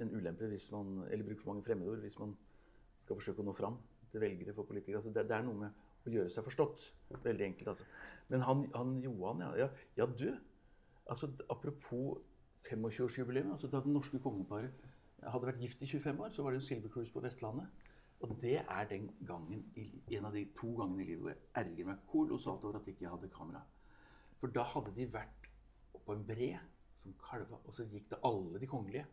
en 0.00 0.14
ulempe 0.14 0.48
hvis 0.48 0.70
man 0.72 1.02
Eller 1.10 1.26
bruke 1.26 1.42
for 1.42 1.52
mange 1.52 1.66
fremmedord 1.66 2.00
hvis 2.00 2.16
man 2.22 2.32
skal 3.04 3.18
forsøke 3.18 3.44
å 3.44 3.50
nå 3.50 3.52
fram 3.56 3.76
til 4.16 4.24
velgere 4.24 4.54
for 4.56 4.68
politikere. 4.68 5.02
Altså, 5.02 5.12
det, 5.14 5.28
det 5.28 5.36
er 5.36 5.46
noe 5.46 5.60
med 5.66 6.06
å 6.06 6.14
gjøre 6.16 6.32
seg 6.32 6.46
forstått. 6.46 6.84
Veldig 7.24 7.46
enkelt, 7.50 7.72
altså. 7.74 7.86
Men 8.32 8.44
han, 8.46 8.64
han 8.74 8.94
Johan, 9.04 9.42
ja, 9.44 9.52
ja, 9.64 9.68
ja 10.00 10.08
du. 10.10 10.28
Altså, 11.06 11.30
apropos 11.52 12.22
25-årsjubileum. 12.66 13.52
Altså, 13.54 13.70
da 13.70 13.82
det 13.84 13.92
norske 13.92 14.20
kongeparet 14.22 14.86
hadde 15.26 15.48
vært 15.48 15.62
gift 15.62 15.82
i 15.82 15.90
25 15.90 16.22
år, 16.24 16.32
så 16.34 16.44
var 16.44 16.54
det 16.54 16.62
en 16.62 16.66
Silver 16.66 16.92
Cruise 16.92 17.12
på 17.12 17.22
Vestlandet. 17.24 17.84
Og 18.24 18.32
det 18.40 18.58
er 18.62 18.86
den 18.88 19.10
gangen, 19.28 19.64
en 19.76 20.24
av 20.24 20.32
de 20.32 20.46
to 20.56 20.70
gangene 20.78 21.04
i 21.04 21.08
livet 21.10 21.22
hvor 21.22 21.32
jeg 21.34 21.66
erger 21.66 21.88
meg 21.90 22.06
kolossalt 22.08 22.64
over 22.64 22.78
at 22.78 22.88
ikke 22.88 23.10
hadde 23.12 23.28
kamera. 23.34 23.60
For 24.40 24.52
da 24.52 24.64
hadde 24.70 24.94
de 24.96 25.08
vært 25.12 25.50
på 26.06 26.14
en 26.14 26.24
bre 26.28 26.54
som 27.02 27.16
kalva, 27.20 27.60
og 27.64 27.74
så 27.76 27.84
gikk 27.90 28.08
det 28.10 28.22
alle 28.24 28.62
de 28.62 28.70
kongelige. 28.70 29.04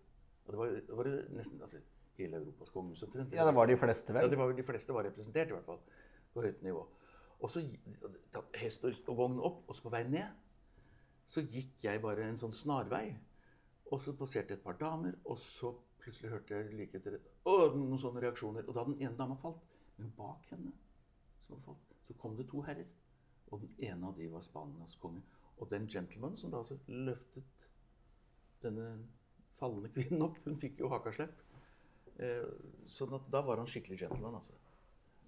Og 0.45 0.53
det 0.53 0.59
var, 0.59 0.77
det 0.87 0.97
var 0.99 1.09
nesten 1.35 1.61
altså, 1.61 1.81
hele 2.19 2.39
Europas 2.41 2.71
kongehus 2.73 3.03
omtrent. 3.07 3.33
Ja, 3.35 3.45
det 3.47 3.55
var 3.57 3.69
de 3.69 3.77
fleste, 3.79 4.13
vel? 4.13 4.27
Ja, 4.27 4.31
det 4.31 4.39
var, 4.39 4.53
de 4.53 4.65
fleste 4.67 4.95
var 4.95 5.07
representert, 5.07 5.51
i 5.51 5.57
hvert 5.57 5.67
fall. 5.67 5.81
På 6.33 6.45
høyt 6.45 6.61
nivå. 6.65 6.83
Og 7.43 7.51
så 7.51 7.63
tatt 8.33 8.59
hest 8.61 8.85
og, 8.87 8.97
og 9.11 9.19
vogn 9.19 9.39
opp, 9.43 9.63
og 9.67 9.77
så 9.77 9.85
på 9.85 9.93
vei 9.93 10.03
ned 10.07 10.39
så 11.33 11.41
gikk 11.47 11.85
jeg 11.85 12.01
bare 12.03 12.25
en 12.27 12.39
sånn 12.39 12.53
snarvei. 12.55 13.07
Og 13.91 14.01
så 14.01 14.13
passerte 14.17 14.55
et 14.57 14.63
par 14.63 14.77
damer, 14.79 15.15
og 15.29 15.37
så 15.39 15.71
plutselig 16.01 16.33
hørte 16.33 16.57
jeg 16.57 16.75
like 16.77 16.99
etter 16.99 17.19
å, 17.47 17.55
noen 17.75 17.99
sånne 18.01 18.23
reaksjoner. 18.23 18.67
Og 18.67 18.75
da 18.75 18.85
den 18.87 18.99
ene 18.99 19.15
dama 19.19 19.37
falt, 19.41 19.61
men 19.99 20.11
bak 20.17 20.49
henne 20.51 20.73
som 21.45 21.55
hadde 21.55 21.65
falt, 21.67 21.95
så 22.07 22.15
kom 22.19 22.37
det 22.39 22.47
to 22.51 22.63
herrer. 22.65 22.89
Og 23.51 23.61
den 23.61 23.73
ene 23.89 24.09
av 24.09 24.17
de 24.17 24.29
var 24.33 24.43
Spanias 24.45 24.95
konge. 25.01 25.21
Og 25.61 25.69
den 25.71 25.85
gentleman 25.87 26.35
som 26.39 26.51
da 26.51 26.63
altså 26.63 26.79
løftet 26.89 27.67
denne 28.63 28.87
fallende 29.59 29.91
kvinnen 29.93 30.25
opp, 30.25 30.39
hun 30.47 30.57
fikk 30.59 30.81
jo 30.81 30.89
hakaslepp. 30.91 31.42
Eh, 32.21 32.45
sånn 32.93 33.15
at 33.17 33.25
da 33.33 33.41
var 33.45 33.61
han 33.61 33.69
skikkelig 33.69 34.03
gentleman, 34.03 34.37
altså. 34.37 34.53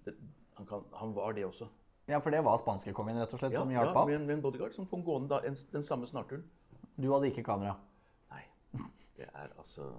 Det, 0.06 0.14
han, 0.58 0.66
kan, 0.68 0.84
han 1.00 1.14
var 1.16 1.34
det 1.34 1.46
også. 1.48 1.66
Ja, 2.06 2.20
for 2.22 2.30
det 2.30 2.44
var 2.46 2.58
spanskekongen, 2.60 3.18
rett 3.18 3.32
og 3.34 3.40
slett, 3.40 3.56
Ja, 3.56 3.64
som 3.64 3.72
ja 3.74 3.82
hjalp 3.82 3.96
ham. 3.98 4.06
med, 4.06 4.20
en, 4.20 4.26
med 4.28 4.36
en 4.38 4.44
bodyguard 4.44 4.76
som 4.76 4.86
kom 4.86 5.02
gående 5.06 5.32
da, 5.34 5.40
en, 5.48 5.56
den 5.72 5.82
samme 5.82 6.06
snarturen. 6.06 6.44
Du 6.94 7.08
hadde 7.10 7.32
ikke 7.32 7.42
kamera. 7.48 7.74
Nei, 8.30 8.44
det 9.18 9.26
er 9.26 9.50
altså 9.58 9.90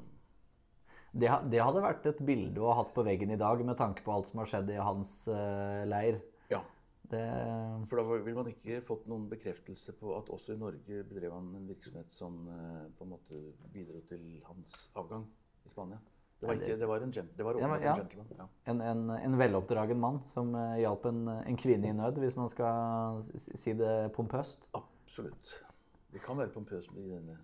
Det, 1.12 1.30
det 1.52 1.60
hadde 1.60 1.84
vært 1.84 2.08
et 2.10 2.20
bilde 2.26 2.62
å 2.62 2.72
ha 2.72 2.80
hatt 2.80 2.94
på 2.96 3.04
veggen 3.04 3.32
i 3.34 3.40
dag, 3.40 3.62
med 3.66 3.78
tanke 3.80 4.06
på 4.06 4.14
alt 4.14 4.32
som 4.32 4.40
har 4.40 4.50
skjedd 4.50 4.72
i 4.72 4.80
hans 4.80 5.12
uh, 5.28 5.84
leir. 5.90 6.22
Ja. 6.52 6.62
Det, 7.12 7.24
For 7.92 8.00
da 8.00 8.06
ville 8.12 8.36
man 8.38 8.52
ikke 8.52 8.82
fått 8.86 9.08
noen 9.12 9.28
bekreftelse 9.32 9.96
på 10.00 10.16
at 10.18 10.32
også 10.32 10.56
i 10.56 10.62
Norge 10.62 11.04
bedrev 11.08 11.36
han 11.36 11.52
en 11.60 11.68
virksomhet 11.68 12.12
som 12.14 12.40
uh, 12.48 12.86
på 12.96 13.08
en 13.08 13.14
måte 13.16 13.42
bidro 13.74 14.04
til 14.08 14.38
hans 14.48 14.88
avgang 14.96 15.28
i 15.68 15.72
Spania. 15.74 16.00
Det 16.40 16.48
var, 16.48 16.54
ikke, 16.54 16.76
det 16.80 16.88
var 16.88 17.02
en, 17.02 17.12
gent, 17.12 17.30
det 17.38 17.46
var 17.46 17.56
Ja, 17.60 17.68
men- 17.68 17.82
ja. 17.82 17.94
en 17.96 18.00
gentleman. 18.00 18.28
Ja. 18.38 18.46
en, 18.72 18.82
en, 18.82 19.10
en 19.10 19.38
veloppdragen 19.40 20.00
mann 20.00 20.20
som 20.30 20.52
uh, 20.54 20.76
hjalp 20.78 21.06
en, 21.10 21.24
en 21.30 21.58
kvinne 21.58 21.90
i 21.90 21.94
nød, 21.98 22.20
hvis 22.22 22.36
man 22.38 22.50
skal 22.52 23.22
si 23.34 23.74
det 23.74 24.12
pompøst. 24.14 24.68
Absolutt. 24.78 25.54
Det 26.14 26.22
kan 26.22 26.38
være 26.38 26.54
pompøst 26.54 26.92
i 26.96 27.08
denne 27.10 27.38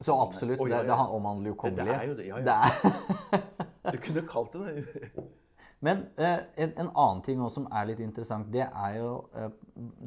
Så 0.00 0.14
absolutt. 0.14 0.60
Oh, 0.60 0.68
Det, 0.68 0.84
det 0.86 0.90
omhandler 0.94 1.50
jo 1.50 1.56
Det, 1.64 1.76
det 1.76 1.88
er 1.88 2.04
jo 2.06 2.44
det. 2.44 3.42
Du 3.92 3.98
kunne 4.00 4.22
kalt 4.28 4.52
det 4.52 4.60
det. 4.60 5.10
Men 5.84 6.06
uh, 6.18 6.38
en, 6.56 6.70
en 6.78 6.90
annen 6.96 7.22
ting 7.22 7.42
også 7.42 7.54
som 7.54 7.66
er 7.72 7.84
litt 7.90 8.00
interessant, 8.00 8.46
det 8.52 8.68
er 8.70 8.94
jo 9.00 9.10
uh, 9.34 9.50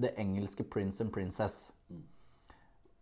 det 0.01 0.13
engelske 0.17 0.63
'prince 0.63 1.03
and 1.03 1.11
princess'. 1.11 1.73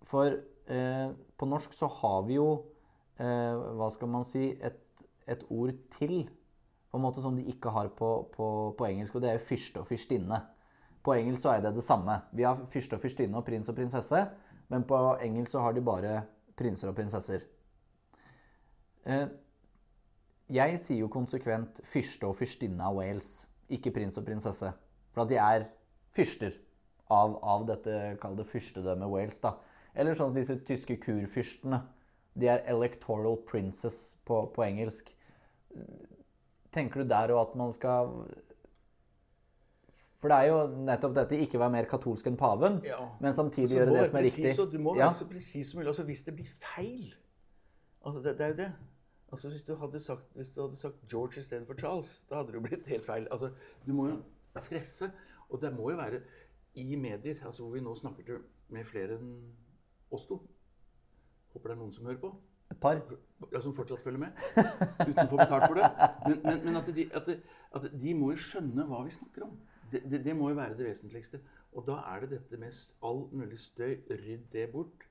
For 0.04 0.26
eh, 0.68 1.10
på 1.38 1.46
norsk 1.46 1.74
så 1.74 1.88
har 1.88 2.22
vi 2.28 2.34
jo 2.36 2.64
Hva 3.18 3.88
skal 3.90 4.08
man 4.12 4.24
si 4.28 4.52
et, 4.62 4.85
et 5.28 5.46
ord 5.50 5.74
til 5.98 6.26
på 6.96 7.00
en 7.00 7.04
måte 7.04 7.20
som 7.20 7.36
de 7.36 7.44
ikke 7.52 7.74
har 7.76 7.90
på, 7.92 8.10
på, 8.32 8.46
på 8.78 8.86
engelsk, 8.88 9.18
og 9.18 9.24
det 9.26 9.34
er 9.34 9.42
fyrste 9.44 9.82
og 9.82 9.88
fyrstinne. 9.90 10.38
På 11.04 11.12
engelsk 11.12 11.44
så 11.44 11.52
er 11.52 11.66
det 11.66 11.74
det 11.76 11.84
samme. 11.84 12.14
Vi 12.32 12.46
har 12.48 12.62
fyrste 12.72 12.96
og 12.96 13.02
fyrstinne 13.04 13.36
og 13.36 13.44
prins 13.44 13.68
og 13.68 13.76
prinsesse, 13.76 14.22
men 14.72 14.86
på 14.88 15.00
engelsk 15.26 15.52
så 15.52 15.66
har 15.66 15.76
de 15.76 15.84
bare 15.84 16.22
prinser 16.56 16.90
og 16.90 16.96
prinsesser. 16.96 17.44
Eh, 19.06 19.28
jeg 20.56 20.80
sier 20.80 21.02
jo 21.02 21.12
konsekvent 21.12 21.82
fyrste 21.84 22.30
og 22.30 22.38
fyrstinne 22.40 22.88
av 22.88 22.96
Wales, 23.02 23.50
ikke 23.68 23.92
prins 23.92 24.16
og 24.22 24.26
prinsesse. 24.30 24.72
For 25.12 25.26
at 25.26 25.34
de 25.34 25.42
er 25.42 25.68
fyrster 26.16 26.56
av, 27.12 27.36
av 27.44 27.68
dette, 27.70 28.16
kall 28.22 28.40
det 28.40 28.48
fyrstedømmet 28.50 29.12
Wales, 29.12 29.42
da. 29.44 29.56
Eller 29.96 30.16
sånn 30.16 30.32
som 30.32 30.40
disse 30.40 30.58
tyske 30.68 30.98
kurfyrstene. 31.04 31.82
De 32.36 32.50
er 32.52 32.66
electoral 32.72 33.38
princes 33.48 34.16
på, 34.28 34.46
på 34.56 34.64
engelsk. 34.66 35.12
Tenker 36.76 37.04
du 37.04 37.10
der 37.10 37.32
òg 37.32 37.42
at 37.50 37.56
man 37.56 37.72
skal 37.74 38.10
For 40.20 40.32
det 40.32 40.38
er 40.42 40.48
jo 40.50 40.60
nettopp 40.88 41.14
dette 41.16 41.38
ikke 41.38 41.60
være 41.62 41.72
mer 41.76 41.86
katolsk 41.90 42.28
enn 42.28 42.38
paven, 42.38 42.80
Ja. 42.84 42.98
men 43.22 43.34
samtidig 43.34 43.70
Så 43.70 43.76
gjøre 43.78 43.94
det 43.94 44.08
som 44.08 44.18
er 44.18 44.22
presis, 44.22 44.46
riktig. 44.46 44.72
Du 44.72 44.80
må 44.80 44.96
Ja. 44.96 45.06
være 45.06 45.16
så 45.16 45.28
presis 45.30 45.70
som 45.72 45.78
mulig. 45.80 45.88
Altså, 45.88 46.04
hvis 46.04 46.24
det 46.24 46.36
blir 46.36 46.46
feil 46.46 47.14
altså, 48.06 48.22
det, 48.24 48.38
det 48.38 48.46
er 48.46 48.48
jo 48.48 48.56
det. 48.56 48.72
Altså, 49.32 49.50
hvis, 49.50 49.64
du 49.64 50.00
sagt, 50.00 50.24
hvis 50.36 50.50
du 50.52 50.62
hadde 50.62 50.78
sagt 50.78 50.96
George 51.12 51.40
istedenfor 51.40 51.74
Charles, 51.78 52.26
da 52.30 52.36
hadde 52.36 52.48
det 52.48 52.56
jo 52.56 52.62
blitt 52.62 52.86
helt 52.88 53.06
feil. 53.06 53.28
Altså, 53.32 53.52
du 53.86 53.94
må 53.94 54.08
jo 54.08 54.22
treffe. 54.62 55.12
Og 55.50 55.62
det 55.62 55.74
må 55.74 55.90
jo 55.92 55.98
være 55.98 56.22
i 56.76 56.96
medier, 56.96 57.36
altså 57.46 57.64
hvor 57.64 57.72
vi 57.74 57.80
nå 57.80 57.96
snakker 57.96 58.42
med 58.70 58.86
flere 58.86 59.18
enn 59.20 59.54
oss 60.12 60.26
to. 60.26 60.42
Håper 61.54 61.70
det 61.70 61.76
er 61.78 61.82
noen 61.82 61.94
som 61.94 62.06
hører 62.06 62.20
på. 62.22 62.32
Et 62.72 62.80
par. 62.82 63.02
Ja, 63.52 63.60
som 63.62 63.74
fortsatt 63.76 64.02
følger 64.02 64.22
med. 64.22 64.38
Uten 65.06 65.26
å 65.26 65.30
få 65.30 65.40
betalt 65.40 65.68
for 65.68 65.80
det. 65.80 65.90
Men, 66.26 66.38
men, 66.46 66.62
men 66.66 66.80
at, 66.80 66.88
de, 66.96 67.08
at, 67.20 67.28
de, 67.28 67.36
at 67.78 67.90
de 68.02 68.14
må 68.18 68.32
jo 68.34 68.44
skjønne 68.46 68.86
hva 68.90 69.02
vi 69.06 69.14
snakker 69.14 69.46
om. 69.48 69.58
Det, 69.92 70.02
det, 70.10 70.22
det 70.26 70.36
må 70.38 70.50
jo 70.50 70.58
være 70.58 70.78
det 70.80 70.88
vesentligste. 70.88 71.42
Og 71.76 71.86
da 71.88 72.00
er 72.14 72.24
det 72.24 72.38
dette 72.38 72.62
med 72.62 72.80
all 73.06 73.26
mulig 73.36 73.60
støy. 73.62 74.00
Rydd 74.10 74.48
det 74.56 74.70
bort. 74.74 75.06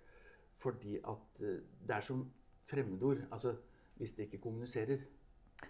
Fordi 0.62 0.96
at 1.02 1.44
eh, 1.44 1.60
det 1.84 1.98
er 1.98 2.06
som 2.08 2.24
fremmedord. 2.70 3.22
Altså 3.30 3.54
hvis 4.00 4.12
det 4.12 4.28
ikke 4.28 4.42
kommuniserer. 4.48 4.98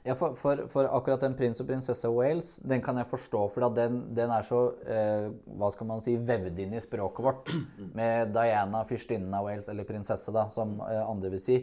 Ja, 0.05 0.13
for, 0.21 0.35
for, 0.37 0.67
for 0.69 0.89
akkurat 0.93 1.23
den 1.25 1.37
prins 1.39 1.63
og 1.63 1.69
prinsesse 1.71 2.09
Wales, 2.13 2.59
den 2.61 2.83
kan 2.85 2.99
jeg 3.01 3.09
forstå, 3.09 3.47
for 3.55 3.73
den, 3.73 4.03
den 4.17 4.33
er 4.35 4.45
så 4.45 4.59
eh, 4.85 5.31
hva 5.57 5.71
skal 5.73 5.89
man 5.89 6.03
si, 6.05 6.19
vevd 6.21 6.61
inn 6.61 6.75
i 6.77 6.83
språket 6.85 7.25
vårt. 7.25 7.53
Med 7.99 8.35
Diana, 8.35 8.83
fyrstinnen 8.89 9.33
av 9.33 9.49
Wales, 9.49 9.71
eller 9.73 9.89
prinsesse, 9.89 10.35
da, 10.35 10.45
som 10.53 10.77
eh, 10.85 11.01
andre 11.01 11.33
vil 11.33 11.41
si. 11.41 11.57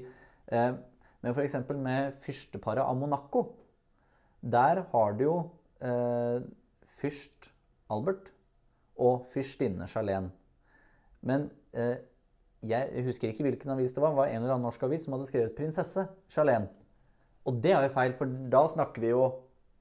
Eh, 0.50 0.72
men 1.22 1.38
f.eks. 1.38 1.60
med 1.78 2.18
fyrsteparet 2.26 2.82
av 2.82 2.98
Monaco. 2.98 3.46
Der 4.42 4.88
har 4.90 5.18
du 5.20 5.26
jo 5.28 5.38
eh, 5.86 6.42
fyrst 6.98 7.52
Albert 7.94 8.32
og 8.98 9.28
fyrstinne 9.34 9.86
Charlene. 9.90 10.34
Men 11.22 11.52
eh, 11.78 12.00
jeg 12.66 13.06
husker 13.06 13.30
ikke 13.30 13.46
hvilken 13.46 13.74
avis 13.74 13.94
det 13.94 14.02
var. 14.02 14.16
Det 14.16 14.24
var 14.24 14.34
en 14.34 14.42
eller 14.42 14.56
annen 14.56 14.66
norsk 14.66 14.90
avis 14.90 15.06
som 15.06 15.14
hadde 15.14 15.30
skrevet 15.30 15.54
'prinsesse 15.58 16.10
Charlene'. 16.30 16.70
Og 17.50 17.62
det 17.64 17.72
er 17.74 17.86
jo 17.86 17.94
feil, 17.96 18.14
for 18.18 18.36
da 18.54 18.62
snakker 18.70 19.02
vi 19.02 19.10
jo, 19.14 19.24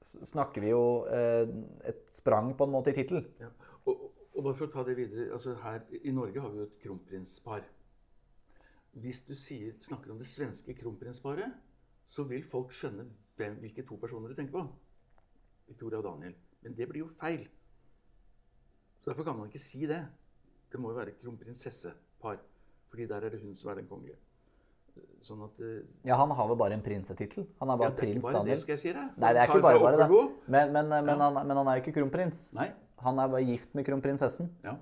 snakker 0.01 0.63
vi 0.63 0.71
jo 0.71 0.83
eh, 1.13 1.51
et 1.91 2.07
sprang 2.13 2.55
på 2.57 2.65
en 2.65 2.73
måte 2.73 2.93
i 2.93 2.97
tittel. 2.97 3.21
Ja. 3.41 3.51
Og, 3.85 4.07
og 4.33 4.45
bare 4.47 4.57
for 4.57 4.67
å 4.67 4.73
ta 4.73 4.85
det 4.87 4.95
videre 4.97 5.27
altså 5.35 5.53
her 5.61 5.83
I 6.01 6.13
Norge 6.15 6.41
har 6.41 6.53
vi 6.53 6.61
jo 6.61 6.69
et 6.69 6.79
kronprinspar. 6.81 7.67
Hvis 9.01 9.21
du 9.27 9.35
sier, 9.37 9.75
snakker 9.85 10.11
om 10.11 10.19
det 10.19 10.27
svenske 10.27 10.73
kronprinsparet, 10.75 11.53
så 12.11 12.25
vil 12.27 12.43
folk 12.43 12.73
skjønne 12.75 13.05
hvem, 13.39 13.59
hvilke 13.61 13.85
to 13.87 13.97
personer 14.01 14.31
du 14.31 14.35
tenker 14.35 14.57
på. 14.57 14.65
Victoria 15.69 16.01
og 16.01 16.07
Daniel. 16.09 16.35
Men 16.65 16.75
det 16.77 16.89
blir 16.89 17.05
jo 17.05 17.11
feil. 17.13 17.45
Så 18.99 19.09
Derfor 19.09 19.29
kan 19.29 19.37
man 19.37 19.47
ikke 19.47 19.61
si 19.63 19.85
det. 19.89 20.01
Det 20.71 20.79
må 20.79 20.91
jo 20.91 20.99
være 20.99 21.15
kronprinsessepar. 21.21 22.41
Fordi 22.91 23.07
der 23.07 23.23
er 23.23 23.33
det 23.33 23.41
hun 23.41 23.55
som 23.55 23.71
er 23.71 23.79
den 23.79 23.87
kongelige. 23.87 24.19
Sånn 25.25 25.41
at 25.45 25.59
eh, 25.61 25.81
Ja, 26.09 26.17
han 26.17 26.31
har 26.33 26.47
vel 26.49 26.57
bare 26.59 26.77
en 26.77 26.83
prinsetittel. 26.85 27.45
Han 27.61 27.69
er 27.69 27.75
ja, 27.75 27.81
bare 27.81 27.95
Det 27.95 28.05
er 28.05 28.13
ikke 28.13 28.21
prins 28.21 28.37
Daniel. 28.37 28.55
det, 28.55 28.61
skal 28.63 28.73
jeg 28.73 28.83
si 28.83 28.93
deg. 28.95 29.17
Nei, 29.21 29.33
det 29.33 29.41
er 29.43 29.51
ikke 29.51 29.65
bare 29.65 29.81
bare 29.83 29.99
det. 30.01 30.21
Men, 30.47 30.71
Men, 30.73 30.89
men, 30.89 31.11
ja. 31.13 31.17
han, 31.21 31.41
men 31.47 31.59
han 31.61 31.69
er 31.69 31.77
jo 31.77 31.83
ikke 31.85 31.97
kronprins. 31.99 32.47
Nei. 32.57 32.71
Han 33.05 33.21
er 33.21 33.29
bare 33.33 33.45
gift 33.45 33.75
med 33.77 33.85
kronprinsessen. 33.87 34.49
Ja. 34.65 34.77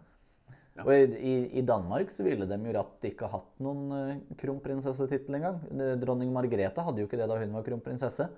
Ja. 0.79 0.85
Og 0.85 0.93
i, 0.95 1.33
i, 1.59 1.61
Danmark 1.65 2.11
så 2.13 2.23
ville 2.23 2.47
de 2.47 2.57
jo 2.63 2.73
ratt 2.75 3.07
ikke 3.09 3.27
hatt 3.27 3.49
noen 3.63 3.81
uh, 3.91 4.11
kronprinsessetittel 4.39 5.35
engang. 5.39 5.57
Eh, 5.73 5.95
Dronning 5.99 6.31
Margrethe 6.31 6.85
hadde 6.85 7.03
jo 7.03 7.09
ikke 7.09 7.19
det 7.19 7.27
da 7.27 7.39
hun 7.41 7.57
var 7.57 7.65
kronprinsesse. 7.65 8.29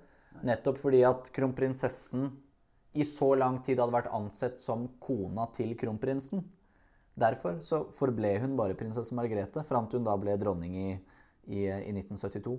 Nettopp 0.42 0.80
fordi 0.82 1.04
at 1.06 1.28
kronprinsessen 1.36 2.32
i 2.98 3.06
så 3.06 3.30
lang 3.38 3.60
tid 3.64 3.80
hadde 3.80 3.94
vært 3.94 4.10
ansett 4.12 4.58
som 4.60 4.88
kona 5.00 5.46
til 5.54 5.76
kronprinsen. 5.78 6.42
Derfor 7.14 7.60
så 7.64 7.84
forble 7.94 8.34
hun 8.42 8.56
bare 8.58 8.76
prinsesse 8.76 9.14
Margrethe 9.16 9.62
fram 9.68 9.86
til 9.88 10.00
hun 10.00 10.08
da 10.08 10.16
ble 10.20 10.34
dronning 10.40 10.76
i, 10.76 10.90
i, 11.46 11.64
i 11.66 11.92
1972. 11.92 12.56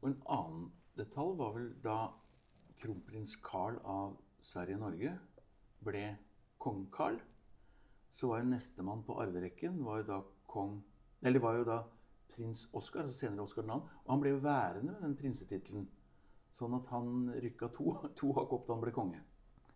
Og 0.00 0.08
en 0.08 0.18
annen 0.30 0.66
detalj 0.98 1.36
var 1.38 1.54
vel 1.56 1.70
da 1.84 1.98
kronprins 2.80 3.36
Carl 3.44 3.78
av 3.84 4.16
Sverige-Norge 4.44 5.14
ble 5.84 6.04
kong 6.60 6.86
Carl, 6.92 7.18
så 8.12 8.30
var 8.30 8.42
jo 8.42 8.50
nestemann 8.50 9.04
på 9.06 9.16
arverekken 9.22 9.80
var 9.84 10.00
jo 10.00 10.08
da 10.08 10.20
kong 10.50 10.80
Eller 11.22 11.40
var 11.40 11.58
jo 11.58 11.64
da 11.68 11.82
prins 12.32 12.62
Oskar, 12.72 13.04
altså 13.04 13.26
senere 13.26 13.44
Oskar 13.44 13.66
2. 13.68 13.74
Og 14.04 14.12
han 14.12 14.22
ble 14.22 14.30
værende 14.42 14.94
med 14.94 15.02
den 15.04 15.16
prinsetittelen. 15.18 15.82
Sånn 16.56 16.72
at 16.78 16.88
han 16.94 17.28
rykka 17.44 17.68
to, 17.76 17.92
to 18.16 18.30
hakk 18.38 18.54
opp 18.56 18.64
da 18.66 18.72
han 18.72 18.84
ble 18.86 18.94
konge. 18.96 19.20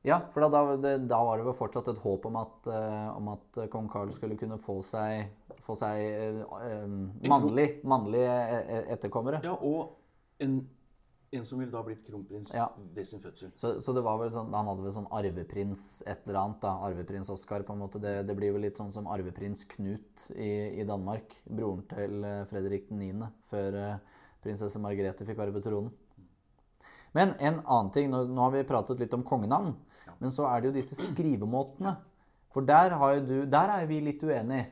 Ja, 0.04 0.18
for 0.34 0.44
da, 0.52 0.76
det, 0.76 0.98
da 1.08 1.18
var 1.24 1.40
det 1.40 1.46
vel 1.46 1.56
fortsatt 1.56 1.88
et 1.88 2.00
håp 2.02 2.26
om 2.28 2.36
at, 2.36 2.66
uh, 2.68 3.16
om 3.16 3.30
at 3.32 3.58
eh, 3.62 3.70
kong 3.72 3.86
Carl 3.88 4.10
skulle 4.12 4.36
kunne 4.36 4.58
få 4.60 4.82
seg, 4.84 5.30
få 5.64 5.76
seg 5.80 6.44
uh, 6.44 6.96
mannlig, 7.24 7.78
mannlige 7.88 8.34
etterkommere. 8.92 9.40
Ja, 9.46 9.54
og 9.56 9.94
en, 10.44 10.58
en 11.32 11.46
som 11.48 11.62
ville 11.62 11.72
da 11.72 11.80
blitt 11.86 12.04
kronprins 12.04 12.52
Ja. 12.52 12.66
ved 12.92 13.08
sin 13.08 13.24
fødsel. 13.24 13.54
Så, 13.56 13.78
så 13.80 13.94
det 13.96 14.04
var 14.04 14.20
vel 14.20 14.34
sånn, 14.34 14.52
han 14.52 14.68
hadde 14.68 14.84
vel 14.84 14.96
sånn 14.98 15.08
arveprins 15.08 15.86
et 16.04 16.28
eller 16.28 16.42
annet 16.42 16.60
da, 16.66 16.74
arveprins 16.90 17.32
Oskar 17.32 17.64
på 17.64 17.72
en 17.72 17.80
måte. 17.86 18.02
Det, 18.04 18.18
det 18.28 18.36
blir 18.36 18.52
vel 18.52 18.68
litt 18.68 18.80
sånn 18.82 18.92
som 18.92 19.08
arveprins 19.08 19.64
Knut 19.72 20.28
i, 20.36 20.82
i 20.82 20.88
Danmark, 20.88 21.32
broren 21.48 21.80
til 21.94 22.28
Fredrik 22.52 22.92
9., 22.92 23.32
før 23.48 23.80
uh, 23.80 24.20
prinsesse 24.44 24.84
Margrethe 24.84 25.24
fikk 25.24 25.40
arve 25.40 25.64
tronen. 25.64 25.96
Men 27.14 27.32
en 27.38 27.60
annen 27.62 27.90
ting, 27.94 28.08
nå, 28.10 28.24
nå 28.26 28.40
har 28.42 28.50
vi 28.50 28.66
pratet 28.66 28.98
litt 28.98 29.12
om 29.14 29.22
kongenavn, 29.26 29.72
men 30.20 30.34
så 30.34 30.46
er 30.50 30.60
det 30.60 30.70
jo 30.70 30.76
disse 30.78 30.98
skrivemåtene. 31.10 31.96
For 32.54 32.66
der, 32.66 32.94
du, 33.26 33.36
der 33.50 33.72
er 33.78 33.86
vi 33.90 34.00
litt 34.04 34.22
uenige. 34.22 34.70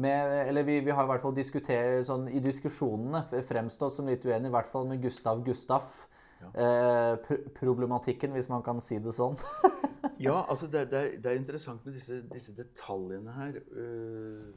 Med, 0.00 0.48
eller 0.48 0.62
vi, 0.62 0.78
vi 0.86 0.92
har 0.94 1.04
i 1.04 1.10
hvert 1.10 1.24
fall 1.24 1.34
diskutert 1.34 2.06
sånn, 2.06 2.28
i 2.30 2.38
diskusjonene 2.40 3.24
fremstått 3.48 3.96
som 3.96 4.06
litt 4.08 4.22
uenige, 4.24 4.52
i 4.52 4.54
hvert 4.54 4.70
fall 4.70 4.86
med 4.88 5.02
Gustav 5.02 5.42
Gustaf. 5.44 6.06
Eh, 6.40 7.16
pr 7.20 7.40
problematikken, 7.58 8.32
hvis 8.32 8.48
man 8.48 8.62
kan 8.64 8.80
si 8.80 8.98
det 9.02 9.14
sånn. 9.16 9.36
Ja, 10.20 10.42
altså 10.52 10.66
det, 10.68 10.90
det, 10.90 10.98
er, 10.98 11.12
det 11.20 11.30
er 11.30 11.38
interessant 11.38 11.84
med 11.86 11.94
disse, 11.96 12.18
disse 12.28 12.52
detaljene 12.52 13.32
her. 13.32 13.54
Uh, 13.72 14.50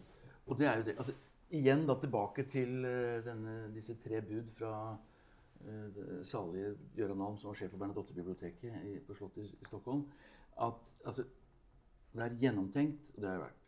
og 0.48 0.58
det 0.60 0.67
er 0.67 0.82
jo 0.82 0.88
det 0.89 0.96
altså, 1.00 1.13
Igjen 1.53 1.86
da 1.88 1.96
tilbake 2.01 2.43
til 2.51 2.84
uh, 2.84 3.22
denne, 3.24 3.53
disse 3.72 3.96
tre 4.03 4.20
bud 4.25 4.50
fra 4.58 4.74
salige 6.27 6.74
Gøran 6.98 7.22
Alm, 7.24 7.38
som 7.38 7.50
var 7.50 7.58
sjef 7.60 7.72
for 7.72 7.82
Bernadotte-biblioteket 7.82 9.03
på 9.08 9.15
Slottet 9.17 9.46
i, 9.46 9.53
i 9.62 9.67
Stockholm. 9.70 10.05
At 10.62 10.82
at, 11.08 11.15
det 12.13 12.25
er 12.25 12.38
gjennomtenkt, 12.41 13.01
og 13.15 13.22
det 13.22 13.29
har 13.29 13.38
jeg 13.38 13.46
vært, 13.48 13.63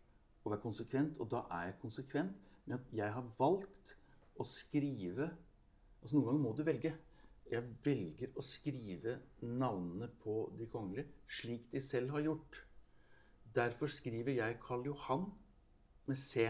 å 0.45 0.51
være 0.53 0.63
konsekvent. 0.63 1.17
Og 1.23 1.31
da 1.31 1.41
er 1.57 1.69
jeg 1.69 1.79
konsekvent 1.81 2.51
med 2.65 2.77
at 2.77 2.93
jeg 2.99 3.15
har 3.17 3.33
valgt 3.39 3.97
å 4.39 4.47
skrive 4.47 5.31
Altså 6.05 6.19
Noen 6.19 6.27
ganger 6.27 6.41
må 6.43 6.49
du 6.53 6.59
velge. 6.61 6.89
Jeg 7.49 7.69
velger 7.81 8.35
å 8.37 8.43
skrive 8.45 9.15
navnene 9.41 10.05
på 10.21 10.35
de 10.53 10.67
kongelige 10.69 11.07
slik 11.39 11.63
de 11.71 11.81
selv 11.81 12.13
har 12.13 12.21
gjort. 12.27 12.59
Derfor 13.55 13.89
skriver 13.89 14.35
jeg 14.35 14.59
Karl 14.61 14.85
Johan 14.85 15.23
med 16.05 16.19
C. 16.21 16.45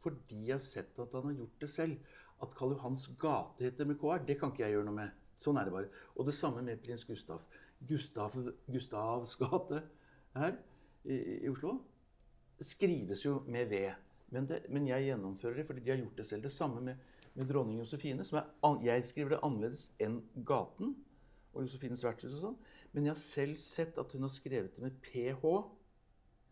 Fordi 0.00 0.38
jeg 0.46 0.54
har 0.54 0.64
sett 0.64 0.96
at 1.04 1.12
han 1.12 1.28
har 1.28 1.36
gjort 1.42 1.60
det 1.60 1.68
selv. 1.74 2.08
At 2.42 2.54
Karl 2.56 2.74
Johans 2.74 3.06
gate 3.20 3.64
heter 3.64 3.88
med 3.88 3.98
KR, 4.00 4.22
det 4.26 4.38
kan 4.40 4.52
ikke 4.52 4.64
jeg 4.64 4.76
gjøre 4.76 4.88
noe 4.88 4.96
med. 4.96 5.16
Sånn 5.40 5.58
er 5.60 5.68
det 5.68 5.74
bare. 5.74 5.90
Og 6.16 6.28
det 6.28 6.36
samme 6.36 6.62
med 6.64 6.80
prins 6.84 7.04
Gustav. 7.08 7.44
Gustav 7.88 8.36
Gustavs 8.68 9.36
gate 9.40 9.82
her 10.36 10.56
i, 11.04 11.16
i 11.16 11.48
Oslo 11.48 11.78
skrives 12.60 13.24
jo 13.24 13.38
med 13.48 13.70
V. 13.72 13.86
Men, 14.30 14.46
det, 14.46 14.62
men 14.68 14.88
jeg 14.88 15.08
gjennomfører 15.08 15.60
det 15.60 15.66
fordi 15.68 15.84
de 15.84 15.94
har 15.94 16.02
gjort 16.02 16.20
det 16.20 16.26
selv. 16.28 16.44
Det 16.44 16.52
samme 16.52 16.82
med, 16.84 17.00
med 17.34 17.48
dronning 17.48 17.80
Josefine. 17.80 18.24
Som 18.24 18.42
er, 18.42 18.50
jeg 18.84 19.06
skriver 19.08 19.34
det 19.34 19.40
annerledes 19.46 19.88
enn 20.02 20.20
gaten 20.46 20.94
og 21.54 21.64
Josefines 21.64 22.04
vertshus 22.04 22.36
og 22.36 22.44
sånn. 22.44 22.60
Men 22.92 23.08
jeg 23.08 23.14
har 23.14 23.22
selv 23.22 23.60
sett 23.62 23.98
at 23.98 24.12
hun 24.14 24.26
har 24.26 24.32
skrevet 24.34 24.76
det 24.76 24.84
med 24.84 25.00
PH, 25.04 25.44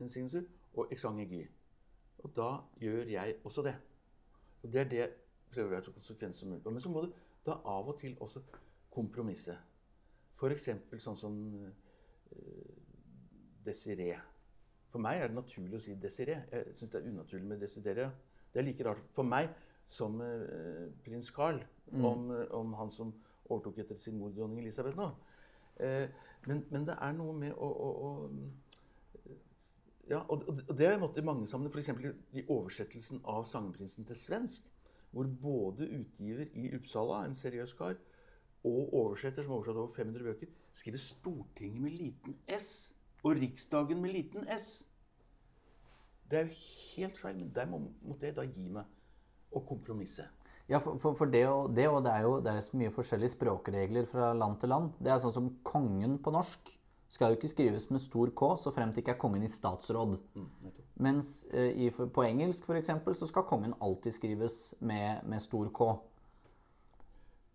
en 0.00 0.11
signatur, 0.11 0.47
og 0.78 0.92
Exang 0.95 1.21
Gy. 1.26 1.45
Og 2.25 2.35
da 2.35 2.50
gjør 2.83 3.11
jeg 3.12 3.38
også 3.47 3.64
det. 3.66 3.75
Og 4.62 4.73
det 4.73 4.80
er 4.80 4.90
det 4.92 5.07
prøver 5.52 5.71
å 5.71 5.75
være 5.76 5.87
så 5.88 5.95
konsekvent 5.97 6.37
som 6.37 6.50
mulig 6.52 6.62
på. 6.64 6.73
Men 6.75 6.85
så 6.85 6.93
må 6.93 7.05
du 7.05 7.12
da 7.47 7.59
av 7.64 7.88
og 7.88 8.00
til 8.00 8.17
også 8.25 8.43
kompromisse. 8.93 9.57
F.eks. 10.38 10.69
sånn 11.02 11.19
som 11.19 11.38
uh, 11.59 12.75
Desiree. 13.67 14.19
For 14.93 15.02
meg 15.05 15.21
er 15.21 15.31
det 15.31 15.38
naturlig 15.38 15.78
å 15.78 15.83
si 15.85 15.97
Desiree. 16.00 16.45
Jeg 16.52 16.76
syns 16.76 16.93
det 16.93 17.00
er 17.00 17.11
unaturlig 17.11 17.49
med 17.50 17.62
Desideria. 17.62 18.11
Det 18.52 18.62
er 18.62 18.69
like 18.69 18.87
rart 18.87 19.02
for 19.17 19.28
meg 19.28 19.50
som 19.88 20.21
uh, 20.21 20.87
prins 21.05 21.31
Carl, 21.35 21.61
om, 21.97 22.31
eh, 22.37 22.47
om 22.52 22.75
han 22.76 22.90
som 22.93 23.12
overtok 23.49 23.78
etter 23.81 23.97
sin 23.97 24.19
mor 24.21 24.33
dronning 24.37 24.61
Elisabeth 24.61 24.99
nå. 24.99 25.09
Uh, 25.81 26.05
men, 26.47 26.64
men 26.73 26.85
det 26.88 26.97
er 27.00 27.14
noe 27.17 27.35
med 27.37 27.55
å, 27.57 27.69
å, 27.69 27.93
å 28.09 28.11
ja, 30.09 30.23
og 30.33 30.45
det 30.73 30.87
har 30.87 30.95
jeg 30.95 31.00
måttet 31.02 31.21
i 31.21 31.26
mange 31.28 31.47
sammenhenger. 31.49 31.85
F.eks. 31.85 32.37
i 32.40 32.45
oversettelsen 32.49 33.21
av 33.28 33.45
'Sangprinsen' 33.45 34.07
til 34.09 34.17
svensk, 34.17 34.69
hvor 35.10 35.26
både 35.42 35.88
utgiver 36.00 36.46
i 36.54 36.70
Uppsala, 36.76 37.24
en 37.24 37.34
seriøs 37.34 37.72
kar, 37.78 37.96
og 38.64 38.94
oversetter, 38.94 39.42
som 39.42 39.52
har 39.52 39.60
oversatt 39.60 39.76
over 39.76 39.94
500 39.94 40.24
bøker, 40.24 40.46
skriver 40.72 40.98
'Stortinget' 40.98 41.80
med 41.80 41.90
liten 41.90 42.36
s. 42.48 42.92
Og 43.24 43.36
Riksdagen 43.36 44.02
med 44.02 44.12
liten 44.12 44.48
s. 44.58 44.84
Det 46.30 46.38
er 46.38 46.42
jo 46.42 46.54
helt 46.96 47.18
feil, 47.18 47.38
men 47.38 47.52
der 47.54 47.66
må, 47.66 47.80
måtte 48.02 48.26
jeg 48.26 48.36
da 48.36 48.42
gi 48.42 48.68
meg 48.68 48.84
og 49.52 49.66
kompromisse. 49.66 50.26
Ja, 50.68 50.78
for, 50.78 50.98
for, 50.98 51.14
for 51.14 51.24
det, 51.24 51.46
og, 51.48 51.76
det, 51.76 51.88
og 51.88 52.04
det 52.04 52.12
er 52.12 52.22
jo 52.22 52.40
det 52.44 52.52
er 52.52 52.60
så 52.60 52.76
mye 52.76 52.92
forskjellige 52.92 53.32
språkregler 53.32 54.04
fra 54.06 54.34
land 54.36 54.58
til 54.60 54.68
land. 54.68 54.90
Det 55.00 55.12
er 55.12 55.22
sånn 55.22 55.32
som 55.32 55.48
kongen 55.64 56.18
på 56.20 56.30
norsk 56.34 56.74
skal 57.08 57.32
jo 57.32 57.38
ikke 57.38 57.48
skrives 57.48 57.88
med 57.88 58.02
stor 58.04 58.30
K 58.36 58.50
så 58.60 58.72
fremt 58.76 58.96
det 58.96 59.00
ikke 59.04 59.14
er 59.16 59.22
kongen 59.22 59.46
i 59.46 59.48
statsråd. 59.48 60.18
Mm. 60.36 60.48
Mens 60.99 61.47
eh, 61.55 61.71
i, 61.87 61.90
på 61.90 62.25
engelsk 62.26 62.67
for 62.67 62.78
eksempel, 62.78 63.14
så 63.14 63.28
skal 63.31 63.47
kongen 63.47 63.76
alltid 63.85 64.17
skrives 64.17 64.75
med, 64.81 65.23
med 65.31 65.43
stor 65.43 65.71
K. 65.75 65.90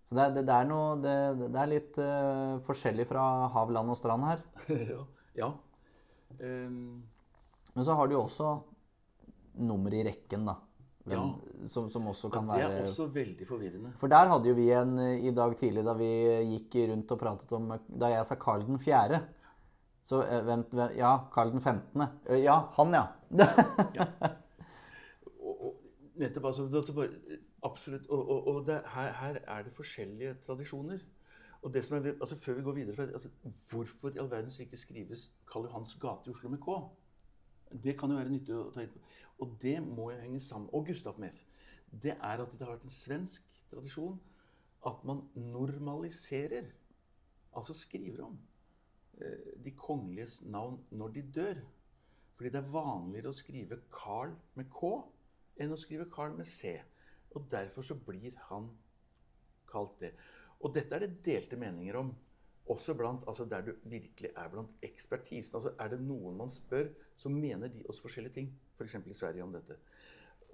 Så 0.08 0.16
det, 0.16 0.30
det, 0.36 0.44
det 0.48 0.56
er 0.56 0.68
noe 0.68 1.00
Det, 1.02 1.50
er 1.50 1.72
litt 1.72 1.98
eh, 2.00 2.60
forskjellig 2.68 3.08
fra 3.10 3.24
hav, 3.54 3.72
land 3.76 3.92
og 3.92 4.00
strand 4.00 4.28
her. 4.30 4.46
ja. 4.94 5.02
ja. 5.40 5.50
Um... 6.40 7.04
Men 7.74 7.88
så 7.88 7.96
har 7.98 8.08
du 8.08 8.14
jo 8.14 8.22
også 8.28 8.52
nummer 9.66 9.94
i 9.96 10.04
rekken, 10.06 10.46
da. 10.46 10.60
Ja. 11.04 11.20
som, 11.68 11.90
som 11.92 12.06
også 12.08 12.30
kan 12.32 12.46
være 12.48 12.70
det 12.72 12.78
er 12.80 12.86
også 12.88 13.10
veldig 13.12 13.44
forvirrende. 13.44 13.90
For 14.00 14.08
der 14.08 14.30
hadde 14.32 14.48
jo 14.48 14.56
vi 14.56 14.70
en 14.72 14.94
eh, 15.04 15.26
i 15.28 15.34
dag 15.36 15.56
tidlig 15.60 15.84
da 15.84 15.98
vi 16.00 16.08
gikk 16.54 16.78
rundt 16.94 17.12
og 17.12 17.20
pratet 17.20 17.52
om 17.58 17.74
Da 17.92 18.12
jeg 18.14 18.24
sa 18.30 18.38
Karl 18.40 18.64
den 18.64 18.80
fjerde. 18.80 19.20
Så 20.04 20.22
vent, 20.48 20.72
hvem 20.72 20.96
Ja, 20.96 21.18
Karl 21.34 21.52
den 21.52 21.62
15. 21.62 22.06
Eh, 22.28 22.40
Ja, 22.44 22.56
han, 22.78 22.96
ja. 22.96 23.04
Og, 25.44 25.66
og 25.66 25.82
nettopp, 26.16 26.46
altså, 26.46 27.08
absolutt, 27.64 28.06
og, 28.08 28.48
og, 28.48 28.66
det, 28.68 28.82
her, 28.94 29.12
her 29.12 29.40
er 29.48 29.64
det 29.64 29.74
forskjellige 29.76 30.36
tradisjoner. 30.46 31.00
Og 31.62 31.74
det 31.74 31.84
som 31.86 31.98
er, 31.98 32.12
altså 32.12 32.36
Før 32.36 32.54
vi 32.54 32.62
går 32.62 32.72
videre, 32.72 33.04
altså, 33.14 33.30
hvorfor 33.70 34.10
i 34.10 34.18
all 34.18 34.32
verdens 34.32 34.60
ikke 34.60 34.78
skrives 34.78 35.32
Karl 35.52 35.64
Johans 35.64 35.96
gate 36.02 36.28
i 36.28 36.30
Oslo 36.30 36.50
med 36.50 36.58
K? 36.58 36.78
Det 37.84 38.00
kan 38.00 38.12
jo 38.12 38.18
være 38.18 38.30
nyttig 38.30 38.56
å 38.56 38.70
ta 38.74 38.84
inn 38.84 38.92
på. 38.92 39.00
Og 39.42 39.58
det 39.62 39.78
må 39.84 40.12
jo 40.12 40.20
henge 40.22 40.40
sammen 40.40 40.70
Og 40.74 40.86
Gustav 40.88 41.20
med 41.20 41.40
Det 42.04 42.12
er 42.14 42.42
at 42.44 42.52
det 42.52 42.68
har 42.68 42.76
vært 42.76 42.86
en 42.88 42.94
svensk 42.94 43.48
tradisjon 43.72 44.20
at 44.86 45.04
man 45.08 45.22
normaliserer, 45.36 46.66
altså 47.56 47.74
skriver 47.74 48.24
om, 48.26 48.40
eh, 49.22 49.64
de 49.66 49.72
kongeliges 49.72 50.42
navn 50.42 50.80
når 50.92 51.08
de 51.08 51.22
dør. 51.36 51.62
Fordi 52.44 52.58
det 52.58 52.60
er 52.60 52.72
vanligere 52.74 53.32
å 53.32 53.36
skrive 53.38 53.76
Carl 53.88 54.34
med 54.60 54.66
K 54.68 54.88
enn 55.64 55.72
å 55.72 55.78
skrive 55.80 56.10
Carl 56.12 56.34
med 56.36 56.50
C. 56.52 56.74
Og 57.40 57.46
derfor 57.48 57.88
så 57.88 57.96
blir 57.96 58.36
han 58.50 58.68
kalt 59.70 59.96
det. 60.02 60.10
Og 60.60 60.74
dette 60.76 60.92
er 60.98 61.06
det 61.06 61.22
delte 61.24 61.56
meninger 61.56 62.02
om. 62.02 62.12
Også 62.76 62.98
blant, 63.00 63.24
altså 63.32 63.48
der 63.48 63.64
du 63.64 63.72
virkelig 63.88 64.34
er 64.36 64.52
blant 64.52 64.84
ekspertisen. 64.84 65.56
Altså 65.56 65.72
Er 65.80 65.96
det 65.96 66.02
noen 66.04 66.36
man 66.44 66.52
spør, 66.52 66.92
så 67.16 67.32
mener 67.32 67.72
de 67.72 67.88
også 67.88 68.10
forskjellige 68.10 68.36
ting. 68.42 68.54
F.eks. 68.76 69.00
i 69.08 69.20
Sverige 69.24 69.48
om 69.48 69.56
dette. 69.56 69.80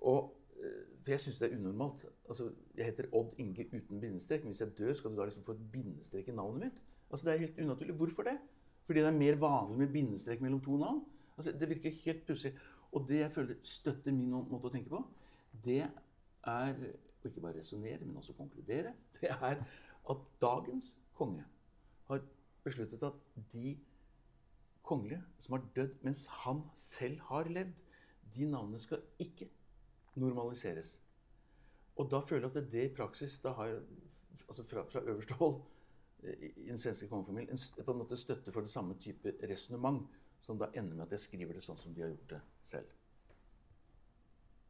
Og, 0.05 0.35
eh, 0.61 0.79
for 1.01 1.17
jeg 1.17 1.25
syns 1.25 1.41
det 1.41 1.51
er 1.51 1.57
unormalt. 1.57 2.05
Altså, 2.29 2.51
Jeg 2.77 2.85
heter 2.85 3.13
Odd 3.13 3.33
Inge 3.37 3.65
uten 3.73 3.99
bindestrek. 3.99 4.43
Men 4.43 4.53
hvis 4.53 4.61
jeg 4.61 4.77
dør, 4.77 4.93
skal 4.93 5.11
du 5.11 5.17
da 5.17 5.25
liksom 5.25 5.43
få 5.43 5.57
et 5.57 5.71
bindestrek 5.71 6.29
i 6.29 6.37
navnet 6.37 6.67
mitt? 6.67 6.81
Altså 7.09 7.25
Det 7.25 7.33
er 7.33 7.47
helt 7.47 7.59
unaturlig. 7.59 7.95
Hvorfor 7.95 8.23
det? 8.23 8.37
Fordi 8.85 8.99
det 8.99 9.07
er 9.07 9.23
mer 9.25 9.35
vanlig 9.35 9.87
med 9.87 9.87
bindestrek 9.87 10.41
mellom 10.41 10.61
to 10.61 10.77
navn? 10.77 11.07
Altså, 11.39 11.53
det 11.55 11.69
virker 11.69 11.99
helt 12.05 12.25
pussig. 12.27 12.51
Og 12.91 13.05
det 13.07 13.21
jeg 13.21 13.31
føler 13.31 13.59
støtter 13.63 14.11
min 14.11 14.33
måte 14.33 14.67
å 14.67 14.73
tenke 14.73 14.91
på, 14.91 14.99
det 15.65 15.83
er 16.47 16.81
å 16.83 17.29
ikke 17.29 17.43
bare 17.43 17.59
resonnere, 17.59 18.03
men 18.03 18.17
også 18.19 18.35
konkludere. 18.37 18.93
Det 19.19 19.29
er 19.29 19.61
at 20.09 20.21
dagens 20.41 20.93
konge 21.15 21.43
har 22.07 22.21
besluttet 22.63 23.03
at 23.03 23.17
de 23.53 23.77
kongelige 24.83 25.21
som 25.39 25.57
har 25.57 25.65
dødd 25.75 25.97
mens 26.07 26.25
han 26.43 26.61
selv 26.75 27.19
har 27.29 27.49
levd, 27.51 27.73
de 28.35 28.47
navnene 28.47 28.79
skal 28.79 29.03
ikke 29.19 29.49
normaliseres. 30.15 30.95
Og 31.99 32.07
da 32.11 32.21
føler 32.25 32.47
jeg 32.47 32.63
at 32.63 32.71
det 32.71 32.85
i 32.87 32.95
praksis 32.95 33.39
da 33.43 33.51
har 33.57 33.73
jeg, 33.73 33.81
altså 34.47 34.63
fra, 34.63 34.85
fra 34.87 35.03
øverste 35.03 35.33
hold 35.33 35.61
i 36.23 36.67
den 36.67 36.77
svenske 36.77 37.07
kongefamilien 37.07 37.51
en, 37.51 37.83
på 37.85 37.91
en 37.91 38.01
måte 38.01 38.17
støtte 38.17 38.51
for 38.51 38.65
det 38.65 38.71
samme 38.71 38.95
type 38.99 39.33
resonnement, 39.49 40.07
som 40.41 40.57
da 40.57 40.69
ender 40.73 40.95
med 40.95 41.05
at 41.07 41.11
jeg 41.17 41.25
skriver 41.27 41.53
det 41.57 41.63
sånn 41.65 41.77
som 41.77 41.93
de 41.93 42.01
har 42.01 42.09
gjort 42.13 42.29
det 42.35 42.41
selv. 42.63 42.87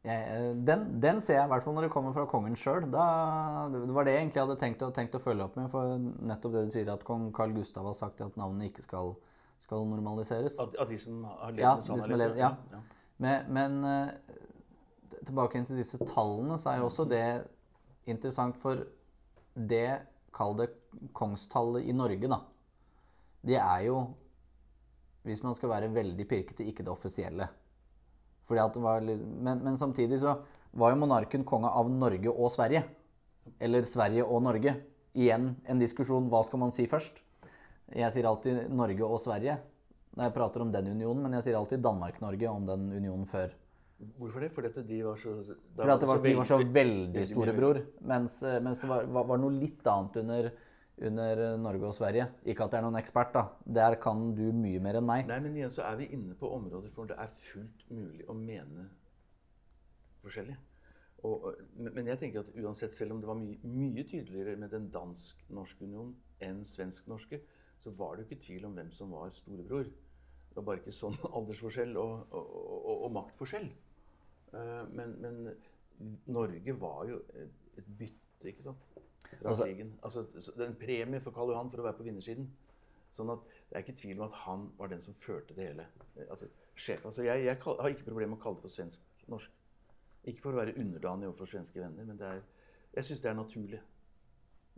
Jeg, 0.00 0.20
eh, 0.32 0.54
den, 0.64 0.84
den 1.00 1.18
ser 1.20 1.36
jeg 1.36 1.44
i 1.44 1.50
hvert 1.52 1.64
fall 1.66 1.74
når 1.76 1.86
det 1.86 1.92
kommer 1.92 2.14
fra 2.16 2.24
kongen 2.28 2.54
sjøl. 2.56 2.86
Det 2.88 3.90
var 3.92 4.06
det 4.08 4.14
jeg 4.14 4.22
egentlig 4.22 4.40
hadde 4.42 4.56
tenkt, 4.62 4.84
å- 4.86 4.92
tenkt 4.96 5.16
å 5.18 5.20
følge 5.20 5.44
opp 5.44 5.58
med. 5.60 5.68
For 5.72 5.98
nettopp 6.00 6.54
det 6.56 6.62
du 6.70 6.72
sier, 6.76 6.88
at 6.92 7.04
kong 7.04 7.26
Carl 7.36 7.52
Gustav 7.56 7.84
har 7.84 7.96
sagt 7.98 8.22
at 8.24 8.38
navnene 8.40 8.70
ikke 8.70 8.84
skal, 8.86 9.12
skal 9.60 9.84
normaliseres. 9.90 10.56
Av, 10.62 10.72
av 10.80 10.88
de 10.88 10.96
som 11.02 11.24
har 11.28 11.52
levd 11.52 11.60
Ja, 11.66 11.74
han 11.76 12.00
har 12.06 12.16
levd, 12.22 12.40
ja. 12.40 12.54
ja. 12.72 12.80
Men, 13.20 13.52
men 13.52 13.76
eh, 13.84 15.18
tilbake 15.28 15.60
til 15.68 15.76
disse 15.82 16.00
tallene, 16.08 16.56
så 16.58 16.72
er 16.72 16.80
jo 16.80 16.88
også 16.88 17.04
det 17.10 17.24
interessant 18.08 18.56
for 18.62 18.86
det 19.54 19.84
Kall 20.32 20.54
det 20.56 20.68
kongstallet 21.12 21.84
i 21.90 21.92
Norge, 21.92 22.28
da. 22.30 22.36
Det 23.44 23.56
er 23.58 23.80
jo, 23.88 23.96
hvis 25.26 25.42
man 25.44 25.54
skal 25.54 25.72
være 25.74 25.90
veldig 25.92 26.26
pirkete, 26.28 26.64
ikke 26.66 26.84
det 26.86 26.92
offisielle. 26.92 27.48
Fordi 28.48 28.62
at 28.62 28.74
det 28.74 28.82
var 28.82 29.00
men, 29.04 29.60
men 29.62 29.76
samtidig 29.78 30.20
så 30.22 30.38
var 30.72 30.92
jo 30.94 31.00
monarken 31.02 31.44
konge 31.46 31.70
av 31.70 31.90
Norge 31.90 32.30
og 32.32 32.50
Sverige. 32.50 32.84
Eller 33.60 33.86
Sverige 33.88 34.24
og 34.24 34.42
Norge. 34.42 34.76
Igjen 35.14 35.52
en 35.66 35.80
diskusjon 35.82 36.28
hva 36.30 36.42
skal 36.46 36.62
man 36.62 36.72
si 36.74 36.86
først. 36.90 37.22
Jeg 37.94 38.14
sier 38.14 38.28
alltid 38.30 38.68
Norge 38.70 39.06
og 39.06 39.18
Sverige 39.22 39.58
når 40.16 40.26
jeg 40.26 40.34
prater 40.34 40.62
om 40.64 40.70
den 40.74 40.88
unionen, 40.90 41.22
men 41.22 41.36
jeg 41.38 41.46
sier 41.46 41.56
alltid 41.58 41.82
Danmark-Norge 41.84 42.48
om 42.50 42.64
den 42.66 42.88
unionen 42.90 43.28
før. 43.30 43.52
Hvorfor 44.18 44.42
det? 44.42 44.48
Fordi 44.54 44.70
at 44.72 44.78
de 44.88 44.98
var 45.04 45.18
så 45.20 45.34
Fordi 45.76 45.92
at 45.92 46.00
det 46.02 46.08
var, 46.08 46.22
de 46.24 46.34
var 46.38 46.48
så 46.48 46.58
veldig- 46.58 47.26
storebror. 47.28 47.78
Mens, 48.00 48.42
eh, 48.42 48.58
mens 48.60 48.80
det 48.80 48.88
var, 48.88 49.04
var, 49.04 49.24
var 49.28 49.38
noe 49.38 49.52
litt 49.54 49.86
annet 49.86 50.16
under, 50.22 50.50
under 51.06 51.42
Norge 51.60 51.88
og 51.88 51.94
Sverige. 51.96 52.26
Ikke 52.44 52.66
at 52.66 52.74
jeg 52.74 52.82
er 52.82 52.86
noen 52.86 52.98
ekspert, 53.00 53.32
da. 53.34 53.44
Der 53.80 53.96
kan 54.02 54.34
du 54.36 54.46
mye 54.52 54.80
mer 54.84 54.98
enn 55.00 55.06
meg. 55.08 55.28
Nei, 55.30 55.38
men 55.44 55.56
igjen 55.56 55.72
så 55.72 55.84
er 55.88 56.00
vi 56.00 56.10
inne 56.16 56.36
på 56.38 56.50
områder 56.56 56.92
hvor 56.96 57.08
det 57.08 57.16
er 57.20 57.30
fullt 57.50 57.86
mulig 57.92 58.26
å 58.28 58.36
mene 58.36 58.88
forskjellig. 60.24 60.56
Og, 61.28 61.50
men 61.76 62.06
jeg 62.08 62.20
tenker 62.20 62.40
at 62.40 62.52
uansett, 62.56 62.94
selv 62.96 63.12
om 63.14 63.20
det 63.20 63.28
var 63.28 63.36
mye, 63.36 63.58
mye 63.64 64.04
tydeligere 64.08 64.56
med 64.60 64.72
den 64.72 64.88
dansk-norske 64.92 65.84
unionen 65.84 66.14
enn 66.44 66.62
svensk-norske, 66.64 67.40
så 67.80 67.92
var 67.96 68.16
det 68.16 68.24
jo 68.24 68.30
ikke 68.30 68.44
tvil 68.46 68.68
om 68.68 68.76
hvem 68.76 68.92
som 68.96 69.12
var 69.12 69.32
storebror. 69.36 69.88
Det 70.50 70.56
var 70.56 70.66
bare 70.68 70.82
ikke 70.82 70.96
sånn 70.96 71.16
aldersforskjell 71.36 71.92
og, 72.00 72.24
og, 72.36 72.54
og, 72.80 73.04
og 73.06 73.12
maktforskjell. 73.18 73.68
Eh, 74.52 74.82
Men, 74.96 75.14
men 75.20 75.42
Norge 76.32 76.74
var 76.80 77.04
jo 77.08 77.20
et 77.36 77.88
bytte, 77.98 78.48
ikke 78.48 78.64
sant? 78.70 79.00
Altså-. 79.40 79.68
Altså, 80.02 80.24
det 80.56 80.64
er 80.64 80.68
en 80.68 80.80
premie 80.80 81.22
for 81.24 81.34
Karl 81.36 81.52
Johan 81.54 81.70
for 81.72 81.82
å 81.82 81.86
være 81.86 81.98
på 82.00 82.06
vinnersiden. 82.06 82.50
Sånn 83.16 83.32
at 83.34 83.46
det 83.68 83.76
er 83.76 83.84
ikke 83.84 83.98
tvil 84.00 84.20
om 84.20 84.26
at 84.28 84.36
han 84.44 84.66
var 84.78 84.90
den 84.92 85.02
som 85.04 85.16
førte 85.18 85.56
det 85.56 85.70
hele. 85.70 85.86
Altså, 86.28 86.50
sjef. 86.74 87.04
Altså, 87.06 87.24
jeg, 87.26 87.46
jeg 87.46 87.58
har 87.64 87.94
ikke 87.94 88.06
problemer 88.08 88.34
med 88.34 88.40
å 88.40 88.44
kalle 88.44 88.60
det 88.60 88.66
for 88.66 88.76
svensk-norsk. 88.76 89.56
Ikke 90.30 90.44
for 90.44 90.54
å 90.54 90.60
være 90.60 90.76
underdanig 90.78 91.30
overfor 91.30 91.48
svenske 91.48 91.80
venner, 91.80 92.04
men 92.04 92.18
det 92.20 92.28
er, 92.28 92.40
jeg 92.98 93.06
syns 93.08 93.22
det 93.24 93.30
er 93.30 93.38
naturlig. 93.38 93.80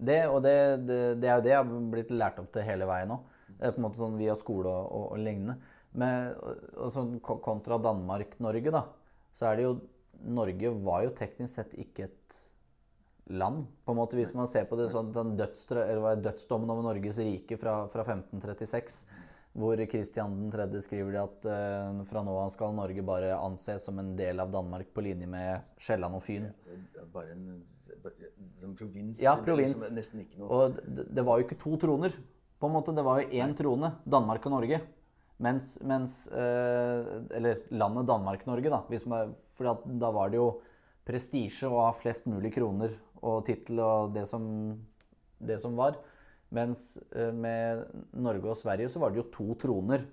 Det, 0.03 0.19
og 0.31 0.41
det, 0.45 0.55
det, 0.87 0.99
det 1.23 1.29
er 1.29 1.39
jo 1.39 1.45
det 1.45 1.53
jeg 1.53 1.61
har 1.61 1.89
blitt 1.93 2.13
lært 2.15 2.39
opp 2.43 2.51
til 2.55 2.67
hele 2.67 2.87
veien 2.89 3.11
nå. 3.13 3.19
På 3.59 3.73
en 3.75 3.85
måte 3.85 4.01
sånn 4.01 4.19
via 4.19 4.35
skole 4.39 4.71
og, 4.71 4.87
og, 4.87 5.05
og 5.15 5.23
lignende. 5.23 5.59
Men 5.99 6.33
og 6.41 6.93
sånn 6.95 7.19
kontra 7.21 7.77
Danmark-Norge, 7.83 8.73
da, 8.73 8.87
så 9.37 9.51
er 9.51 9.59
det 9.59 9.67
jo 9.67 9.75
Norge 10.23 10.71
var 10.87 11.03
jo 11.05 11.13
teknisk 11.19 11.59
sett 11.59 11.75
ikke 11.81 12.07
et 12.07 12.39
land. 13.27 13.67
På 13.85 13.93
en 13.93 13.99
måte 13.99 14.17
Hvis 14.17 14.35
man 14.35 14.49
ser 14.51 14.67
på 14.69 14.77
det 14.79 14.91
sånn, 14.93 15.13
sånn 15.15 15.35
hva 15.37 16.13
er 16.13 16.23
dødsdommen 16.23 16.71
over 16.71 16.87
Norges 16.87 17.21
rike 17.23 17.59
fra, 17.61 17.83
fra 17.93 18.05
1536, 18.05 19.03
hvor 19.53 19.81
Kristian 19.91 20.49
3. 20.53 20.69
skriver 20.81 21.13
de 21.13 21.21
at 21.21 21.49
uh, 21.49 22.03
fra 22.09 22.23
nå 22.25 22.37
av 22.41 22.49
skal 22.55 22.73
Norge 22.77 23.05
bare 23.05 23.35
anses 23.37 23.85
som 23.85 23.99
en 24.01 24.15
del 24.17 24.41
av 24.41 24.53
Danmark 24.53 24.95
på 24.95 25.05
linje 25.05 25.29
med 25.29 25.77
Sjælland 25.81 26.17
og 26.17 26.25
Fyn. 26.25 26.49
Bare 27.13 27.35
en, 27.35 27.61
en 28.65 28.77
provins. 28.79 29.21
Ja, 29.21 29.37
provins. 29.37 29.77
Liksom 29.77 30.01
nesten 30.01 30.25
ikke 30.25 30.41
noe 30.41 30.49
Og 30.57 30.81
det, 30.81 31.11
det 31.13 31.27
var 31.27 31.39
jo 31.39 31.47
ikke 31.47 31.61
to 31.61 31.77
troner. 31.85 32.17
På 32.63 32.71
en 32.71 32.77
måte, 32.79 32.95
Det 32.95 33.05
var 33.05 33.21
jo 33.21 33.29
én 33.43 33.55
trone, 33.59 33.93
Danmark 34.07 34.45
og 34.47 34.57
Norge. 34.57 34.81
Mens, 35.43 35.75
mens 35.83 36.29
uh, 36.33 37.27
Eller 37.35 37.65
landet 37.75 38.09
Danmark-Norge, 38.09 38.73
da. 38.73 38.85
Man, 39.11 39.35
for 39.59 39.85
da 39.85 40.13
var 40.15 40.33
det 40.33 40.41
jo 40.41 40.53
prestisje 41.05 41.67
å 41.69 41.89
ha 41.89 41.95
flest 41.99 42.29
mulig 42.31 42.55
kroner 42.55 42.95
og 43.23 43.45
tittel 43.47 43.81
og 43.83 44.15
det 44.15 44.27
som, 44.29 44.45
det 45.39 45.61
som 45.63 45.77
var. 45.79 45.99
Mens 46.53 46.99
eh, 47.17 47.33
med 47.33 47.87
Norge 48.13 48.53
og 48.53 48.59
Sverige 48.61 48.91
så 48.93 49.01
var 49.03 49.13
det 49.13 49.23
jo 49.23 49.31
to 49.33 49.55
troner 49.63 50.05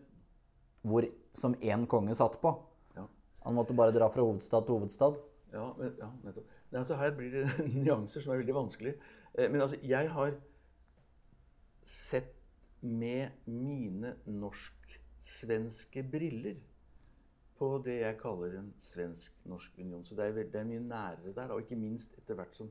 hvor, 0.88 1.04
som 1.36 1.58
én 1.60 1.84
konge 1.89 2.15
satt 2.15 2.38
på. 2.41 2.54
Ja. 2.95 3.04
Han 3.45 3.58
måtte 3.58 3.76
bare 3.76 3.95
dra 3.95 4.08
fra 4.13 4.24
hovedstad 4.24 4.65
til 4.67 4.78
hovedstad. 4.78 5.19
Ja, 5.52 5.65
men, 5.78 5.95
ja 6.00 6.10
nettopp. 6.24 6.56
Nei, 6.69 6.80
altså, 6.84 6.95
her 7.02 7.15
blir 7.17 7.34
det 7.34 7.45
nyanser 7.84 8.24
som 8.24 8.34
er 8.34 8.43
veldig 8.43 8.56
vanskelig. 8.56 8.95
Eh, 9.34 9.50
Men 9.52 9.65
altså, 9.65 9.80
jeg 9.84 10.12
har 10.15 10.36
sett 11.84 12.36
med 12.82 13.34
mine 13.50 14.13
norsk-svenske 14.30 16.04
briller 16.12 16.60
på 17.60 17.74
det 17.84 17.98
jeg 18.00 18.19
kaller 18.22 18.54
en 18.62 18.69
svensk-norsk 18.80 19.82
union. 19.82 20.06
Så 20.06 20.15
det 20.15 20.30
er, 20.30 20.45
det 20.54 20.62
er 20.62 20.69
mye 20.69 20.86
nærere 20.86 21.34
der. 21.34 21.48
da, 21.48 21.54
Og 21.58 21.65
ikke 21.65 21.76
minst 21.76 22.15
etter 22.22 22.38
hvert 22.39 22.56
som 22.56 22.69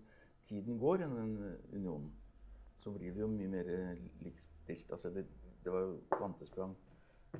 tiden 0.48 0.78
går 0.80 1.04
enn 1.04 1.16
den 1.16 1.34
eh, 1.46 1.76
unionen, 1.76 2.10
så 2.82 2.92
blir 2.94 3.14
vi 3.14 3.24
jo 3.24 3.30
mye 3.32 3.50
mer 3.52 3.68
eh, 3.72 3.98
likestilt. 4.24 4.88
Altså 4.90 5.12
det, 5.14 5.26
det 5.64 5.74
var 5.74 5.86
jo 5.86 5.98
kvantesprang 6.14 6.76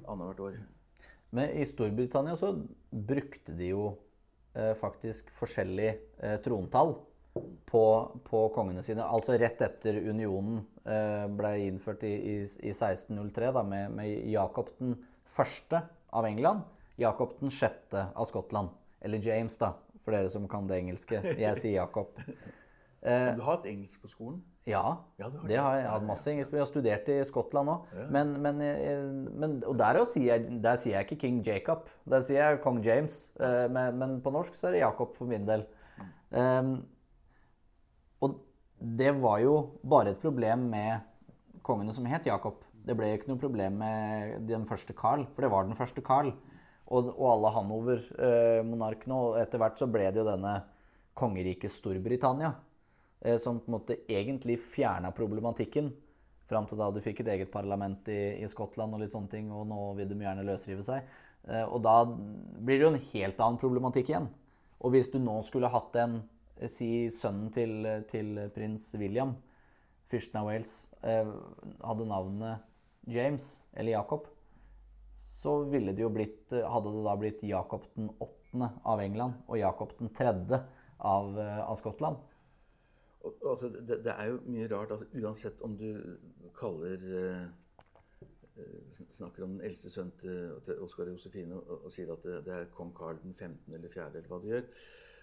annethvert 0.04 0.44
år. 0.48 0.58
Men 1.30 1.50
i 1.50 1.66
Storbritannia 1.68 2.36
så 2.36 2.54
brukte 2.90 3.52
de 3.56 3.72
jo 3.72 3.84
eh, 4.54 4.74
faktisk 4.78 5.30
forskjellig 5.36 5.90
eh, 6.24 6.38
trontall 6.44 6.96
på, 7.68 7.84
på 8.24 8.42
kongene 8.54 8.82
sine. 8.84 9.04
Altså 9.04 9.36
rett 9.38 9.60
etter 9.64 10.00
unionen 10.08 10.62
eh, 10.84 11.26
ble 11.28 11.52
innført 11.66 12.04
i, 12.08 12.14
i, 12.16 12.36
i 12.40 12.72
1603 12.72 13.52
da, 13.56 13.64
med, 13.66 13.94
med 13.98 14.30
Jakob 14.32 14.72
den 14.80 14.96
første 15.28 15.82
av 16.16 16.26
England, 16.26 16.64
Jakob 16.98 17.36
den 17.40 17.52
sjette 17.52 18.08
av 18.14 18.28
Skottland. 18.28 18.72
Eller 19.04 19.22
James, 19.22 19.54
da, 19.60 19.74
for 20.02 20.16
dere 20.16 20.30
som 20.32 20.48
kan 20.50 20.66
det 20.66 20.80
engelske. 20.80 21.20
Jeg 21.38 21.60
sier 21.60 21.78
Jakob. 21.82 22.16
Du 23.02 23.42
har 23.42 23.56
hatt 23.56 23.66
engelsk 23.70 24.00
på 24.02 24.08
skolen? 24.11 24.40
Ja, 24.68 24.98
Ja, 25.16 25.30
har 25.30 25.48
det 25.48 25.56
har 25.56 25.76
jeg 25.78 25.88
hatt 25.88 26.04
masse 26.04 26.28
engelsk. 26.28 26.52
Jeg 26.52 26.61
har 26.61 26.68
studert 26.68 27.08
i 27.08 27.24
Skottland 27.24 27.70
òg. 27.72 27.87
Men, 28.12 28.34
men, 28.42 28.61
eh, 28.61 29.04
men, 29.32 29.54
og 29.64 29.78
der, 29.80 30.02
sier 30.04 30.34
jeg, 30.34 30.58
der 30.62 30.76
sier 30.76 30.98
jeg 30.98 31.06
ikke 31.06 31.20
King 31.22 31.38
Jacob. 31.46 31.88
Der 32.04 32.20
sier 32.26 32.42
jeg 32.42 32.61
kong 32.64 32.82
James. 32.84 33.30
Eh, 33.40 33.68
Men, 33.72 33.96
men 33.98 34.20
på 34.20 34.32
norsk 34.34 34.54
så 34.58 34.68
er 34.68 34.76
det 34.76 34.82
Jacob 34.82 35.16
for 35.16 35.30
min 35.30 35.46
del. 35.48 35.64
Um, 36.30 36.74
og 38.20 38.34
det 38.78 39.14
var 39.16 39.38
jo 39.40 39.54
bare 39.82 40.12
et 40.12 40.20
problem 40.20 40.68
med 40.68 41.00
kongene 41.64 41.94
som 41.96 42.04
het 42.11 42.26
Jacob. 42.28 42.61
Det 42.84 42.96
ble 42.96 43.14
ikke 43.16 43.30
noe 43.30 43.40
problem 43.40 43.80
med 43.80 44.44
den 44.48 44.66
første 44.68 44.92
Carl, 44.96 45.24
for 45.34 45.44
det 45.44 45.50
var 45.54 45.64
den 45.64 45.78
første 45.78 46.04
Carl. 46.04 46.34
Og, 46.88 47.08
og 47.14 47.26
alle 47.34 47.50
Hanover-monarkene. 47.56 49.16
og 49.16 49.40
etter 49.40 49.61
hvert 49.61 49.80
så 49.80 49.88
ble 49.90 50.06
det 50.12 50.22
jo 50.22 50.28
denne 50.28 50.54
kongeriket 51.18 51.72
Storbritannia 51.72 52.52
eh, 52.52 52.67
som 53.42 53.57
på 53.59 53.66
en 53.66 53.74
måte 53.74 53.96
egentlig 54.07 54.61
fjerna 54.62 55.11
problematikken 55.11 55.88
fram 56.48 56.66
til 56.68 56.81
da 56.81 56.88
du 56.92 57.00
fikk 57.04 57.22
et 57.22 57.33
eget 57.35 57.50
parlament 57.52 58.09
i, 58.12 58.38
i 58.40 58.48
Skottland 58.48 58.94
og 58.94 59.02
litt 59.02 59.12
sånne 59.14 59.33
ting, 59.33 59.50
og 59.52 59.66
nå 59.68 59.81
vil 59.98 60.09
de 60.11 60.18
gjerne 60.22 60.46
løsrive 60.46 60.85
seg. 60.87 61.09
Eh, 61.48 61.64
og 61.64 61.83
da 61.85 62.00
blir 62.09 62.78
det 62.78 62.87
jo 62.87 62.92
en 62.94 63.02
helt 63.12 63.42
annen 63.44 63.61
problematikk 63.61 64.12
igjen. 64.12 64.31
Og 64.78 64.94
hvis 64.94 65.11
du 65.12 65.18
nå 65.20 65.38
skulle 65.46 65.70
hatt 65.72 65.96
en, 66.00 66.22
eh, 66.57 66.70
si 66.70 67.09
sønnen 67.14 67.52
til, 67.54 67.85
til 68.11 68.48
prins 68.54 68.88
William, 69.00 69.37
fyrsten 70.09 70.40
av 70.40 70.48
Wales, 70.48 70.74
eh, 71.02 71.28
hadde 71.85 72.09
navnet 72.09 72.64
James 73.09 73.59
eller 73.74 73.96
Jacob, 73.98 74.28
så 75.18 75.61
ville 75.70 75.92
det 75.94 76.02
jo 76.02 76.12
blitt, 76.12 76.50
hadde 76.50 76.94
det 76.94 77.04
da 77.04 77.14
blitt 77.18 77.44
Jakob 77.46 77.85
den 77.96 78.09
åttende 78.22 78.72
av 78.88 79.02
England 79.02 79.44
og 79.46 79.59
Jakob 79.61 79.92
den 79.98 80.11
tredje 80.14 80.62
av, 80.98 81.38
eh, 81.38 81.61
av 81.62 81.76
Skottland. 81.78 82.16
Altså, 83.24 83.68
det, 83.68 84.04
det 84.04 84.12
er 84.14 84.24
jo 84.31 84.42
mye 84.46 84.68
rart. 84.70 84.92
Altså, 84.94 85.07
uansett 85.22 85.62
om 85.66 85.74
du 85.78 85.88
kaller 86.59 87.02
eh, 87.20 87.48
eh, 88.57 89.00
Snakker 89.11 89.44
om 89.44 89.57
den 89.57 89.66
eldste 89.66 89.90
sønnen 89.90 90.14
til, 90.20 90.52
til 90.64 90.81
Oskar 90.85 91.11
Josefine 91.11 91.59
og, 91.59 91.85
og 91.85 91.92
sier 91.92 92.12
at 92.14 92.22
det, 92.26 92.38
det 92.46 92.54
er 92.54 92.70
kong 92.74 92.94
Karl 92.96 93.18
den 93.22 93.35
15. 93.35 93.74
eller 93.74 93.90
4., 93.90 94.07
eller 94.12 94.31
hva 94.31 94.40
du 94.42 94.48
gjør, 94.52 94.70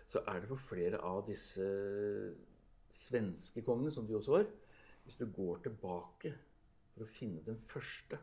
så 0.07 0.21
er 0.27 0.41
det 0.41 0.51
på 0.51 0.59
flere 0.59 1.01
av 1.01 1.23
disse 1.27 1.65
svenske 2.95 3.63
kongene, 3.65 3.91
som 3.91 4.07
de 4.07 4.15
også 4.15 4.37
var 4.37 4.45
Hvis 5.03 5.19
du 5.19 5.25
går 5.31 5.63
tilbake 5.65 6.33
for 6.93 7.05
å 7.05 7.09
finne 7.09 7.43
den 7.45 7.57
første, 7.67 8.17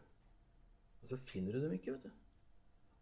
så 1.04 1.18
finner 1.18 1.54
du 1.54 1.64
dem 1.64 1.74
ikke, 1.76 1.92
vet 1.94 2.06
du. 2.08 2.21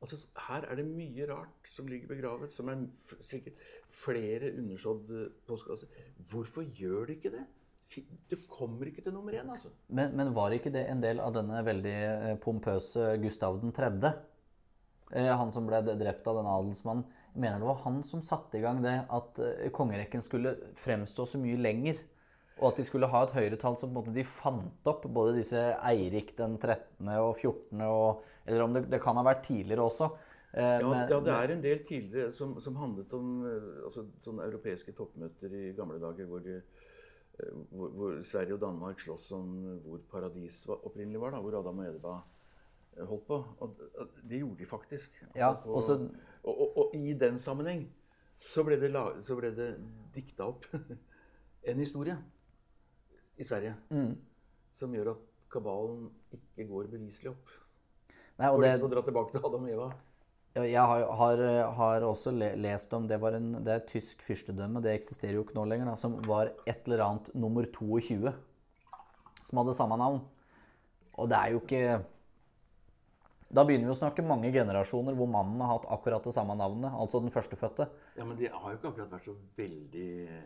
Altså, 0.00 0.16
her 0.48 0.64
er 0.64 0.78
det 0.78 0.86
mye 0.88 1.26
rart 1.28 1.68
som 1.68 1.88
ligger 1.90 2.08
begravet, 2.08 2.52
som 2.52 2.70
er 2.72 2.86
sikkert 3.20 3.60
flere 3.92 4.54
undersådd 4.56 5.10
postkasser. 5.48 5.90
Altså, 5.90 6.14
hvorfor 6.30 6.64
gjør 6.64 7.10
de 7.10 7.18
ikke 7.18 7.34
det? 7.34 7.44
Du 8.30 8.36
kommer 8.48 8.86
ikke 8.86 9.02
til 9.02 9.12
nummer 9.12 9.34
én, 9.34 9.50
altså. 9.50 9.68
Men, 9.88 10.14
men 10.16 10.34
var 10.34 10.54
ikke 10.54 10.70
det 10.72 10.84
en 10.88 11.02
del 11.02 11.20
av 11.20 11.34
denne 11.34 11.60
veldig 11.66 11.94
eh, 12.06 12.34
pompøse 12.42 13.16
Gustav 13.22 13.58
3.? 13.60 14.12
Eh, 15.10 15.26
han 15.26 15.50
som 15.52 15.66
ble 15.66 15.82
drept 15.82 16.28
av 16.30 16.38
denne 16.38 16.52
adelsmannen. 16.60 17.08
Jeg 17.34 17.42
mener 17.42 17.62
det 17.62 17.68
var 17.68 17.82
han 17.84 18.00
som 18.06 18.22
satte 18.22 18.58
i 18.58 18.62
gang 18.62 18.80
det 18.84 18.94
at 19.10 19.42
eh, 19.42 19.68
kongerekken 19.74 20.22
skulle 20.22 20.54
fremstå 20.78 21.26
så 21.32 21.42
mye 21.42 21.58
lenger. 21.58 21.98
Og 22.60 22.70
at 22.70 22.80
de 22.80 22.84
skulle 22.84 23.08
ha 23.08 23.22
et 23.24 23.34
høyere 23.34 23.58
tall, 23.58 23.76
så 23.78 23.88
på 23.88 23.94
en 23.94 23.98
måte 23.98 24.14
de 24.14 24.26
fant 24.26 24.90
opp 24.90 25.06
både 25.10 25.38
disse 25.38 25.60
Eirik 25.80 26.34
den 26.38 26.58
13. 26.60 27.08
og 27.16 27.32
14. 27.40 27.80
Og, 27.88 28.26
eller 28.50 28.64
om 28.66 28.74
det, 28.74 28.82
det 28.90 29.00
kan 29.02 29.16
ha 29.16 29.22
vært 29.26 29.44
tidligere 29.46 29.84
også. 29.86 30.10
Eh, 30.52 30.80
Ja, 30.80 30.88
men- 30.90 31.08
ja, 31.08 31.20
det 31.20 31.34
er 31.34 31.52
en 31.54 31.62
del 31.62 31.78
tidligere 31.86 32.32
som, 32.32 32.56
som 32.60 32.74
handlet 32.76 33.12
om 33.14 33.46
eh, 33.46 33.84
altså, 33.86 34.06
sånne 34.24 34.42
europeiske 34.50 34.92
toppmøter 34.98 35.52
i 35.54 35.72
gamle 35.78 36.00
dager 36.02 36.26
hvor, 36.26 36.42
de, 36.42 36.56
eh, 37.38 37.52
hvor, 37.70 37.88
hvor 37.94 38.22
Sverige 38.26 38.54
og 38.54 38.60
Danmark 38.60 38.98
sloss 39.00 39.30
om 39.32 39.52
hvor 39.84 40.00
paradis 40.10 40.64
var, 40.66 40.82
opprinnelig 40.86 41.20
var, 41.22 41.30
da, 41.36 41.40
hvor 41.40 41.58
Adam 41.60 41.78
og 41.78 42.20
eh, 42.96 43.04
holdt 43.06 43.26
på. 43.28 43.38
Og 43.60 43.76
og 44.00 44.08
det 44.28 44.40
gjorde 44.42 44.58
de 44.58 44.66
faktisk. 44.66 45.22
Altså, 45.22 45.38
Ja, 45.38 45.52
på- 45.54 45.74
og 45.74 45.82
så- 45.82 46.10
og, 46.42 46.60
og, 46.60 46.76
og 46.78 46.94
i 46.94 47.12
den 47.14 47.38
sammenheng 47.38 47.86
så 48.38 48.64
ble 48.64 48.80
det, 48.80 48.90
la- 48.90 49.22
så 49.22 49.36
ble 49.36 49.54
det 49.54 49.76
dikta 50.14 50.48
opp 50.48 50.64
en 51.70 51.78
historie 51.78 52.16
i 53.38 53.44
Sverige 53.44 53.74
Mm. 53.90 54.16
som 54.74 54.92
gjør 54.92 55.10
at 55.10 55.16
kabalen 55.50 56.10
ikke 56.32 56.66
går 56.68 56.86
beviselig 56.90 57.30
opp. 57.30 57.48
Nei, 58.40 58.48
og 58.48 58.62
det, 58.62 58.70
liksom 58.70 58.88
å 58.88 58.94
dra 58.94 59.02
tilbake 59.04 59.34
til 59.34 59.44
Adam 59.44 59.66
og 59.66 59.72
Eva. 59.74 59.88
Jeg 60.58 60.82
har, 60.82 61.02
har, 61.14 61.40
har 61.76 62.04
også 62.08 62.32
lest 62.34 62.94
om 62.96 63.04
det 63.06 63.20
var 63.22 63.36
en, 63.38 63.52
det 63.62 63.70
er 63.70 63.82
et 63.82 63.90
tysk 63.92 64.22
fyrstedømme, 64.26 64.80
det 64.82 64.96
eksisterer 64.96 65.36
jo 65.36 65.44
ikke 65.44 65.54
nå 65.54 65.66
lenger, 65.70 65.92
da, 65.92 65.98
som 66.00 66.16
var 66.26 66.50
et 66.66 66.88
eller 66.88 67.04
annet 67.04 67.28
nummer 67.38 67.68
22. 67.70 68.32
Som 69.46 69.60
hadde 69.60 69.76
samme 69.76 69.98
navn. 70.00 70.24
Og 71.20 71.28
det 71.30 71.36
er 71.36 71.52
jo 71.52 71.60
ikke 71.60 71.84
Da 73.50 73.64
begynner 73.66 73.90
vi 73.90 73.94
å 73.94 73.98
snakke 73.98 74.22
mange 74.24 74.52
generasjoner 74.54 75.16
hvor 75.18 75.26
mannen 75.30 75.60
har 75.64 75.72
hatt 75.74 75.88
akkurat 75.90 76.26
det 76.26 76.34
samme 76.36 76.54
navnet, 76.58 76.94
altså 76.94 77.18
den 77.22 77.34
førstefødte. 77.34 77.88
Ja, 78.16 78.24
men 78.24 78.38
de 78.38 78.46
har 78.46 78.66
jo 78.70 78.78
ikke 78.78 78.92
akkurat 78.92 79.14
vært 79.16 79.26
så 79.26 79.34
veldig 79.58 80.10
eh, 80.22 80.44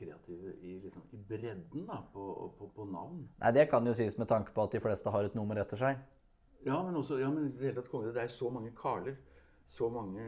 kreative 0.00 0.54
i, 0.64 0.78
liksom, 0.80 1.04
i 1.12 1.20
bredden 1.28 1.84
da, 1.88 2.00
på, 2.14 2.24
på, 2.58 2.70
på 2.72 2.88
navn. 2.88 3.26
Nei, 3.42 3.52
Det 3.56 3.66
kan 3.72 3.84
jo 3.84 3.92
sies 3.96 4.16
med 4.16 4.30
tanke 4.32 4.56
på 4.56 4.64
at 4.64 4.76
de 4.76 4.80
fleste 4.84 5.12
har 5.12 5.28
et 5.28 5.36
nummer 5.36 5.60
etter 5.60 5.80
seg. 5.80 6.00
Ja, 6.64 6.82
men 6.82 6.94
også 6.96 7.18
ja, 7.20 7.28
men 7.30 7.46
i 7.46 7.52
det 7.52 7.60
hele 7.60 7.74
tatt 7.82 7.90
konge, 7.92 8.12
det 8.14 8.22
er 8.22 8.30
så 8.32 8.50
mange 8.52 8.70
Karler, 8.76 9.16
så 9.66 9.88
mange 9.92 10.22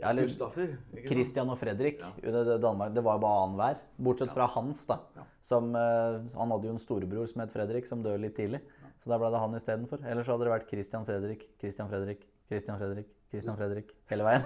Ja, 0.00 0.10
eller 0.10 0.22
Gustafer. 0.24 0.76
Christian 1.08 1.50
og 1.52 1.58
Fredrik 1.60 1.98
under 2.24 2.58
Danmark, 2.60 2.94
det 2.96 3.02
var 3.04 3.18
jo 3.18 3.22
bare 3.24 3.40
annenhver. 3.46 3.80
Bortsett 4.00 4.32
fra 4.32 4.46
Hans, 4.48 4.86
da. 4.88 4.96
Som, 5.44 5.74
eh, 5.76 6.20
han 6.36 6.50
hadde 6.54 6.68
jo 6.70 6.72
en 6.72 6.78
storebror 6.80 7.26
som 7.28 7.42
het 7.42 7.52
Fredrik, 7.52 7.86
som 7.86 8.02
døde 8.02 8.20
litt 8.22 8.36
tidlig. 8.36 8.62
Så 9.00 9.08
da 9.12 9.16
ble 9.20 9.30
det 9.32 9.40
han 9.40 9.54
istedenfor. 9.56 10.00
Ellers 10.04 10.26
så 10.28 10.32
hadde 10.36 10.44
det 10.48 10.52
vært 10.54 10.68
Christian 10.68 11.04
Fredrik, 11.08 11.44
Christian 11.60 11.88
Fredrik, 11.88 12.24
Christian 12.50 12.78
Fredrik, 12.80 13.06
Christian 13.30 13.56
Fredrik 13.56 13.92
hele 14.10 14.24
veien. 14.26 14.42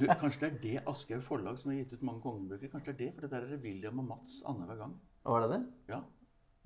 Du, 0.00 0.06
kanskje 0.20 0.40
det 0.40 0.48
er 0.48 0.58
det 0.64 0.82
Aschehoug 0.90 1.22
forlag 1.22 1.58
som 1.60 1.70
har 1.72 1.78
gitt 1.78 1.92
ut 1.94 2.02
mange 2.02 2.20
kongebøker. 2.24 2.68
Kanskje 2.72 2.92
det 2.92 2.94
er 2.96 3.04
det, 3.04 3.14
for 3.14 3.20
det 3.26 3.30
der 3.36 3.44
er 3.46 3.52
det 3.54 3.60
William 3.62 4.00
og 4.02 4.08
Mats 4.08 4.42
annenhver 4.48 4.80
gang. 4.80 4.96
Var 5.24 5.40
det 5.46 5.50
det? 5.54 5.60
Ja. 5.92 6.00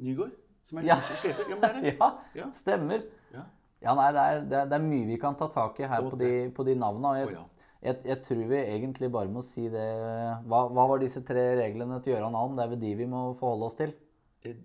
Nygaard, 0.01 0.33
som 0.65 0.79
er 0.79 0.83
Ja. 0.89 0.97
sjefer. 1.21 1.45
Ja, 1.51 1.55
men 1.55 1.61
det 1.61 1.71
er 1.71 1.81
det. 1.83 1.95
Ja, 2.01 2.11
Ja. 2.41 2.51
stemmer. 2.53 3.03
Ja. 3.35 3.43
Ja, 3.81 3.95
nei, 3.97 4.11
det 4.13 4.21
er, 4.23 4.43
det 4.45 4.57
er, 4.59 4.69
det 4.69 4.77
er 4.77 4.85
mye 4.85 5.09
vi 5.09 5.17
kan 5.21 5.37
ta 5.41 5.49
tak 5.53 5.79
i 5.81 5.89
her 5.89 6.05
på 6.05 6.19
de, 6.21 6.31
på 6.57 6.67
de 6.69 6.75
navnene. 6.77 7.09
og 7.09 7.15
oh, 7.15 7.21
Jeg, 7.21 7.33
ja. 7.33 7.45
jeg, 7.87 8.01
jeg 8.11 8.23
tror 8.27 8.43
vi 8.53 8.59
egentlig 8.61 9.11
bare 9.15 9.33
må 9.33 9.43
si 9.47 9.65
det 9.73 9.87
hva, 10.51 10.67
hva 10.69 10.85
var 10.91 11.01
disse 11.01 11.23
tre 11.27 11.47
reglene 11.63 12.01
til 12.05 12.17
Gøran 12.17 12.37
Alm? 12.37 12.59
Det 12.59 12.67
er 12.67 12.73
vel 12.75 12.83
de 12.85 12.95
vi 13.01 13.09
må 13.09 13.23
forholde 13.41 13.71
oss 13.71 13.79
til. 13.81 13.95
Eh, 14.45 14.61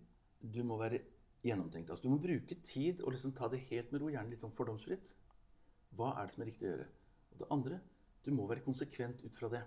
Du 0.45 0.59
må 0.67 0.77
være 0.77 0.99
gjennomtenkt. 1.45 1.89
Altså, 1.89 2.05
du 2.05 2.11
må 2.13 2.19
bruke 2.21 2.57
tid 2.67 3.01
og 3.01 3.15
liksom 3.15 3.33
ta 3.37 3.47
det 3.49 3.63
helt 3.69 3.91
med 3.93 4.01
ro, 4.03 4.11
gjerne 4.13 4.33
litt 4.33 4.43
sånn 4.43 4.53
fordomsfritt. 4.57 5.07
Hva 5.95 6.11
er 6.19 6.27
det 6.27 6.35
som 6.35 6.43
er 6.43 6.51
riktig 6.51 6.67
å 6.67 6.73
gjøre? 6.73 6.87
Og 7.31 7.39
det 7.41 7.49
andre, 7.55 7.79
du 8.25 8.31
må 8.35 8.45
være 8.49 8.65
konsekvent 8.65 9.23
ut 9.25 9.39
fra 9.39 9.49
det. 9.53 9.63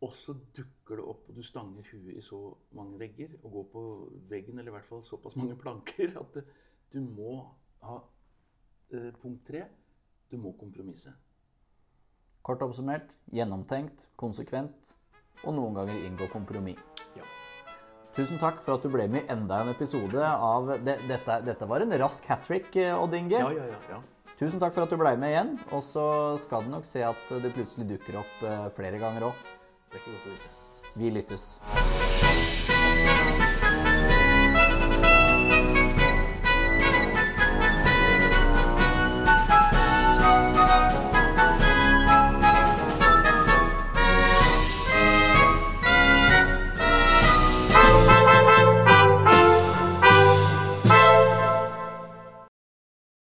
Og 0.00 0.12
så 0.16 0.34
dukker 0.56 0.96
det 0.96 1.06
opp, 1.12 1.26
og 1.28 1.36
du 1.36 1.42
stanger 1.44 1.86
huet 1.92 2.14
i 2.16 2.22
så 2.24 2.38
mange 2.76 2.98
vegger, 3.00 3.34
og 3.42 3.52
går 3.58 3.66
på 3.74 3.82
veggen, 4.32 4.58
eller 4.58 4.72
i 4.72 4.76
hvert 4.78 4.88
fall 4.88 5.02
såpass 5.04 5.36
mange 5.36 5.58
planker, 5.64 6.14
at 6.20 6.38
det, 6.38 6.44
du 6.94 7.00
må 7.04 7.34
ha 7.86 7.98
eh, 8.92 9.10
punkt 9.22 9.44
tre. 9.48 9.64
Du 10.30 10.38
må 10.38 10.52
kompromisse. 10.58 11.12
Kort 12.46 12.62
oppsummert 12.64 13.10
gjennomtenkt, 13.34 14.08
konsekvent 14.20 14.94
og 15.44 15.56
noen 15.56 15.76
ganger 15.76 16.06
inngå 16.06 16.30
kompromiss. 16.32 16.80
Ja. 17.18 17.26
Tusen 18.16 18.40
takk 18.42 18.62
for 18.64 18.76
at 18.76 18.84
du 18.84 18.90
ble 18.92 19.06
med 19.10 19.26
i 19.26 19.34
enda 19.34 19.60
en 19.62 19.72
episode 19.72 20.20
av 20.20 20.72
de, 20.82 20.96
dette, 21.08 21.36
dette 21.46 21.68
var 21.68 21.84
en 21.84 21.98
rask 22.00 22.26
hat 22.30 22.42
trick, 22.46 22.72
Odd 22.96 23.14
Inge. 23.16 23.38
Ja, 23.38 23.52
ja, 23.54 23.68
ja. 23.70 23.82
ja. 23.96 24.00
Tusen 24.40 24.60
takk 24.60 24.72
for 24.72 24.86
at 24.86 24.92
du 24.92 24.96
ble 24.96 25.12
med 25.20 25.34
igjen. 25.34 25.50
Og 25.76 25.84
så 25.84 26.04
skal 26.40 26.64
du 26.64 26.72
nok 26.72 26.88
se 26.88 27.04
at 27.04 27.34
det 27.44 27.52
plutselig 27.52 27.90
dukker 27.92 28.22
opp 28.22 28.46
eh, 28.48 28.66
flere 28.78 29.02
ganger 29.02 29.28
òg. 29.28 29.46
Vi 30.96 31.12
lyttes. 31.12 31.60